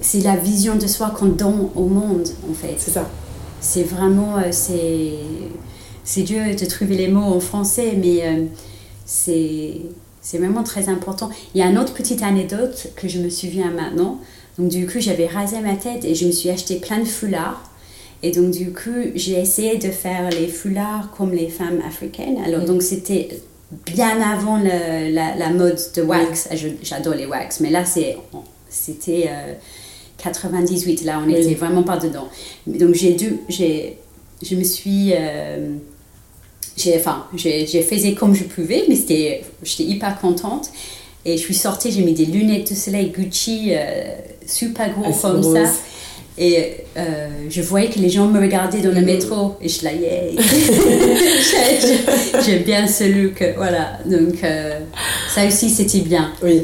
C'est 0.00 0.20
la 0.20 0.36
vision 0.36 0.76
de 0.76 0.86
soi 0.86 1.10
qu'on 1.10 1.26
donne 1.26 1.68
au 1.74 1.86
monde, 1.86 2.28
en 2.48 2.54
fait. 2.54 2.76
C'est 2.78 2.92
ça. 2.92 3.10
C'est 3.60 3.82
vraiment. 3.82 4.38
euh, 4.38 4.48
c'est. 4.52 5.12
c'est 6.04 6.22
dur 6.22 6.42
de 6.58 6.64
trouver 6.64 6.96
les 6.96 7.08
mots 7.08 7.34
en 7.34 7.40
français, 7.40 7.94
mais 8.00 8.24
euh, 8.24 8.44
c'est 9.04 9.82
c'est 10.22 10.38
vraiment 10.38 10.62
très 10.62 10.88
important. 10.88 11.30
Il 11.54 11.60
y 11.60 11.62
a 11.62 11.66
une 11.66 11.78
autre 11.78 11.94
petite 11.94 12.22
anecdote 12.22 12.88
que 12.96 13.08
je 13.08 13.18
me 13.18 13.30
souviens 13.30 13.70
maintenant. 13.70 14.18
Donc 14.58 14.68
du 14.68 14.86
coup, 14.86 15.00
j'avais 15.00 15.26
rasé 15.26 15.60
ma 15.60 15.74
tête 15.76 16.04
et 16.04 16.14
je 16.14 16.26
me 16.26 16.32
suis 16.32 16.50
acheté 16.50 16.76
plein 16.76 16.98
de 16.98 17.04
foulards. 17.04 17.62
Et 18.22 18.30
donc 18.32 18.50
du 18.50 18.72
coup, 18.72 18.90
j'ai 19.14 19.40
essayé 19.40 19.78
de 19.78 19.88
faire 19.90 20.28
les 20.30 20.46
foulards 20.46 21.10
comme 21.16 21.32
les 21.32 21.48
femmes 21.48 21.80
africaines. 21.86 22.36
Alors 22.44 22.64
donc 22.66 22.82
c'était 22.82 23.40
bien 23.86 24.20
avant 24.20 24.58
le, 24.58 25.12
la, 25.12 25.34
la, 25.36 25.50
mode 25.50 25.78
de 25.94 26.02
wax. 26.02 26.48
J'adore 26.82 27.14
les 27.14 27.26
wax, 27.26 27.60
mais 27.60 27.70
là 27.70 27.84
c'était 27.84 28.16
98. 30.18 31.04
Là, 31.04 31.20
on 31.22 31.26
n'était 31.26 31.54
vraiment 31.54 31.82
pas 31.82 31.96
dedans. 31.96 32.28
Donc 32.66 32.94
j'ai 32.94 33.14
dû, 33.14 33.38
j'ai, 33.48 33.98
je 34.42 34.54
me 34.54 34.64
suis 34.64 35.12
euh, 35.14 35.76
j'ai 36.76 36.96
enfin, 36.96 37.26
j'ai 37.34 37.82
fait 37.82 38.14
comme 38.14 38.34
je 38.34 38.44
pouvais, 38.44 38.84
mais 38.88 38.96
c'était, 38.96 39.44
j'étais 39.62 39.84
hyper 39.84 40.20
contente. 40.20 40.70
Et 41.24 41.36
je 41.36 41.42
suis 41.42 41.54
sortie, 41.54 41.92
j'ai 41.92 42.02
mis 42.02 42.14
des 42.14 42.24
lunettes 42.24 42.70
de 42.70 42.74
soleil 42.74 43.10
Gucci 43.10 43.72
euh, 43.72 44.14
super 44.46 44.90
gros 44.94 45.04
ah, 45.06 45.18
comme 45.20 45.42
ça. 45.42 45.70
Et 46.38 46.76
euh, 46.96 47.28
je 47.48 47.60
voyais 47.60 47.90
que 47.90 47.98
les 47.98 48.08
gens 48.08 48.26
me 48.26 48.40
regardaient 48.40 48.80
dans 48.80 48.94
le 48.94 49.00
mm. 49.00 49.04
métro 49.04 49.56
et 49.60 49.68
je 49.68 49.84
la 49.84 49.92
yeah. 49.92 50.22
J'aime 52.44 52.62
bien 52.62 52.86
ce 52.86 53.04
look, 53.04 53.44
voilà. 53.56 53.98
Donc 54.06 54.42
euh, 54.42 54.78
ça 55.34 55.46
aussi 55.46 55.68
c'était 55.68 56.00
bien. 56.00 56.32
Oui. 56.42 56.62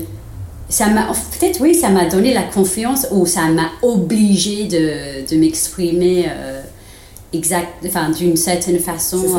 Ça 0.68 0.88
m'a 0.88 1.12
peut-être 1.38 1.60
oui, 1.60 1.74
ça 1.74 1.90
m'a 1.90 2.06
donné 2.06 2.34
la 2.34 2.42
confiance 2.42 3.06
ou 3.10 3.26
ça 3.26 3.48
m'a 3.48 3.70
obligé 3.82 4.64
de, 4.64 5.28
de 5.28 5.36
m'exprimer 5.36 6.26
exact, 7.32 7.68
enfin 7.86 8.10
d'une 8.10 8.36
certaine 8.36 8.80
façon. 8.80 9.38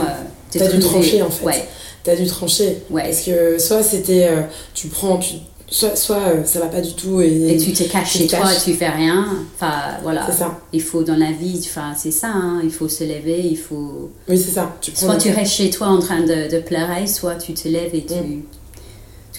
T'as 0.52 0.72
dû 0.72 0.80
trancher 0.80 1.22
en 1.22 1.30
fait. 1.30 1.46
Ouais. 1.46 1.68
T'as 2.04 2.16
dû 2.16 2.26
trancher. 2.26 2.78
Ouais. 2.90 3.04
Parce 3.04 3.22
que 3.22 3.58
soit 3.60 3.84
c'était, 3.84 4.28
euh, 4.30 4.42
tu 4.74 4.88
prends, 4.88 5.18
tu, 5.18 5.36
soit, 5.69 5.95
soit 5.95 6.17
euh, 6.17 6.43
ça 6.45 6.60
va 6.60 6.67
pas 6.67 6.82
du 6.82 6.93
tout 6.93 7.21
et, 7.21 7.53
et 7.53 7.58
tu 7.58 7.73
te 7.73 7.84
caches 7.84 8.13
chez 8.13 8.27
toi 8.27 8.53
et 8.53 8.58
tu 8.58 8.73
fais 8.73 8.89
rien. 8.89 9.25
Enfin 9.56 9.97
voilà. 10.01 10.25
C'est 10.27 10.38
ça. 10.38 10.60
Il 10.71 10.82
faut 10.82 11.03
dans 11.03 11.17
la 11.17 11.32
vie, 11.32 11.60
enfin 11.63 11.93
c'est 11.95 12.12
ça, 12.12 12.27
hein, 12.27 12.62
il 12.63 12.71
faut 12.71 12.88
se 12.88 13.03
lever, 13.03 13.41
il 13.43 13.58
faut. 13.58 14.12
Oui 14.27 14.38
c'est 14.38 14.51
ça. 14.51 14.75
Tu 14.82 14.91
soit 14.95 15.17
tu 15.17 15.30
restes 15.32 15.53
chez 15.53 15.69
toi 15.69 15.88
en 15.88 15.99
train 15.99 16.21
de, 16.21 16.49
de, 16.49 16.60
pleurer, 16.60 17.08
soit 17.08 17.36
tu 17.36 17.53
te 17.53 17.67
lèves 17.67 17.93
et 17.93 18.06
tu. 18.06 18.13
Mm. 18.15 18.43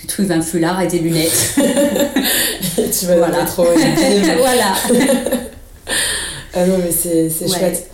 Tu 0.00 0.06
trouves 0.06 0.30
un 0.30 0.40
foulard 0.40 0.80
et 0.80 0.86
des 0.86 1.00
lunettes. 1.00 1.54
et 1.58 2.90
tu 2.90 3.06
vas 3.06 3.16
voilà. 3.16 3.32
dans 3.32 3.38
le 3.38 3.42
métro. 3.42 3.64
voilà. 4.38 4.74
ah 6.54 6.66
non, 6.66 6.78
mais 6.78 6.92
c'est 6.92 7.48
chouette. 7.48 7.90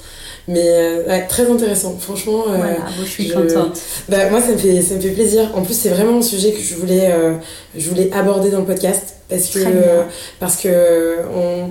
Mais 0.46 0.66
euh, 0.66 1.06
ouais, 1.06 1.26
très 1.26 1.50
intéressant, 1.50 1.96
franchement. 1.98 2.44
Euh, 2.48 2.56
voilà, 2.56 2.76
je 3.00 3.08
suis 3.08 3.30
contente. 3.30 3.80
Bah, 4.08 4.28
moi, 4.30 4.40
ça 4.40 4.52
me, 4.52 4.58
fait, 4.58 4.82
ça 4.82 4.94
me 4.96 5.00
fait 5.00 5.10
plaisir. 5.10 5.50
En 5.54 5.62
plus, 5.62 5.74
c'est 5.74 5.88
vraiment 5.88 6.18
un 6.18 6.22
sujet 6.22 6.52
que 6.52 6.60
je 6.60 6.74
voulais, 6.74 7.10
euh, 7.12 7.34
je 7.76 7.88
voulais 7.88 8.10
aborder 8.12 8.50
dans 8.50 8.60
le 8.60 8.66
podcast 8.66 9.16
parce 9.28 9.48
que, 9.48 9.58
parce 10.38 10.56
que 10.56 11.16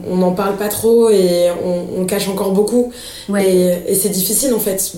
on 0.10 0.16
n'en 0.16 0.32
parle 0.32 0.58
pas 0.58 0.70
trop 0.70 1.10
et 1.10 1.50
on, 1.63 2.02
on 2.02 2.06
cache 2.06 2.28
encore 2.28 2.52
beaucoup. 2.52 2.92
Et, 3.39 3.72
et 3.88 3.96
c'est 3.96 4.10
difficile 4.10 4.54
en 4.54 4.60
fait 4.60 4.94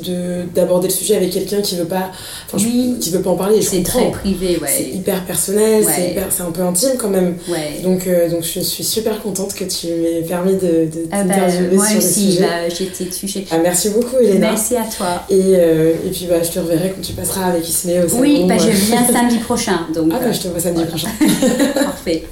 d'aborder 0.53 0.87
le 0.87 0.93
sujet 0.93 1.15
avec 1.15 1.31
quelqu'un 1.31 1.61
qui 1.61 1.75
veut 1.75 1.85
pas, 1.85 2.11
oui. 2.53 2.97
qui 2.99 3.11
veut 3.11 3.21
pas 3.21 3.31
en 3.31 3.35
parler. 3.35 3.61
C'est 3.61 3.83
très 3.83 4.11
privé, 4.11 4.57
ouais. 4.61 4.69
C'est 4.75 4.89
hyper 4.89 5.23
personnel, 5.25 5.85
c'est 6.29 6.43
un 6.43 6.51
peu 6.51 6.61
intime 6.61 6.93
quand 6.97 7.09
même. 7.09 7.35
Donc, 7.83 8.07
euh, 8.07 8.29
donc 8.29 8.43
je 8.43 8.59
suis 8.59 8.83
super 8.83 9.21
contente 9.21 9.53
que 9.53 9.63
tu 9.63 9.87
m'aies 9.87 10.21
permis 10.21 10.53
de, 10.53 10.85
de 10.85 11.07
ah 11.11 11.23
bah, 11.23 11.35
moi 11.71 11.87
sur 11.87 11.97
aussi, 11.97 12.31
sujet. 12.31 12.41
Bah, 12.41 12.69
j'étais 12.69 13.05
touchée. 13.05 13.45
Ah, 13.51 13.57
merci 13.61 13.89
beaucoup, 13.89 14.17
Elena. 14.21 14.51
Merci 14.51 14.75
à 14.75 14.83
toi. 14.83 15.23
Et, 15.29 15.41
euh, 15.55 15.93
et 16.05 16.09
puis 16.09 16.27
bah, 16.29 16.41
je 16.43 16.49
te 16.51 16.59
reverrai 16.59 16.93
quand 16.95 17.01
tu 17.01 17.13
passeras 17.13 17.45
avec 17.45 17.67
Ismé 17.67 18.01
au 18.03 18.07
salon. 18.07 18.21
Oui, 18.21 18.45
bah, 18.47 18.57
je 18.57 18.69
viens 18.69 19.05
samedi 19.05 19.37
prochain. 19.43 19.87
Donc, 19.93 20.11
ah, 20.13 20.19
bah, 20.23 20.31
je 20.31 20.39
te 20.39 20.47
vois 20.47 20.59
samedi 20.59 20.85
prochain. 20.85 21.09
Parfait. 21.73 22.23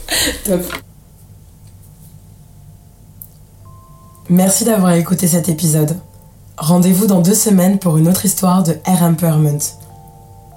Top. 0.45 0.61
Merci 4.29 4.63
d'avoir 4.63 4.93
écouté 4.93 5.27
cet 5.27 5.49
épisode. 5.49 5.97
Rendez-vous 6.57 7.07
dans 7.07 7.21
deux 7.21 7.33
semaines 7.33 7.79
pour 7.79 7.97
une 7.97 8.07
autre 8.07 8.25
histoire 8.25 8.63
de 8.63 8.77
Air 8.85 9.03
Empowerment. 9.03 9.59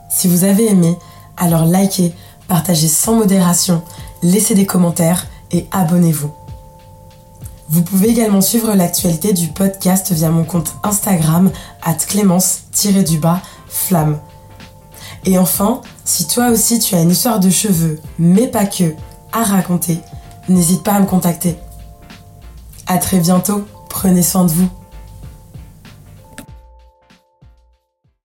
Si 0.09 0.29
vous 0.29 0.45
avez 0.45 0.71
aimé, 0.71 0.97
alors 1.37 1.65
likez, 1.65 2.15
partagez 2.49 2.89
sans 2.89 3.15
modération, 3.15 3.83
laissez 4.23 4.55
des 4.55 4.67
commentaires 4.67 5.27
et 5.51 5.67
abonnez-vous. 5.73 6.31
Vous 7.69 7.83
pouvez 7.83 8.09
également 8.09 8.41
suivre 8.41 8.73
l'actualité 8.75 9.33
du 9.33 9.49
podcast 9.49 10.13
via 10.13 10.31
mon 10.31 10.45
compte 10.45 10.75
Instagram 10.85 11.51
at 11.83 11.95
clémence-du-bas 11.95 13.43
flamme. 13.69 14.19
Et 15.25 15.39
enfin, 15.39 15.81
si 16.05 16.29
toi 16.29 16.51
aussi 16.51 16.79
tu 16.79 16.95
as 16.95 17.01
une 17.01 17.11
histoire 17.11 17.41
de 17.41 17.51
cheveux, 17.51 18.01
mais 18.19 18.47
pas 18.47 18.67
que, 18.67 18.95
raconter, 19.45 20.01
n'hésite 20.49 20.83
pas 20.83 20.93
à 20.93 21.01
me 21.01 21.07
contacter. 21.07 21.57
À 22.87 22.99
très 22.99 23.19
bientôt, 23.19 23.67
prenez 23.89 24.23
soin 24.23 24.45
de 24.45 24.51
vous. 24.51 24.69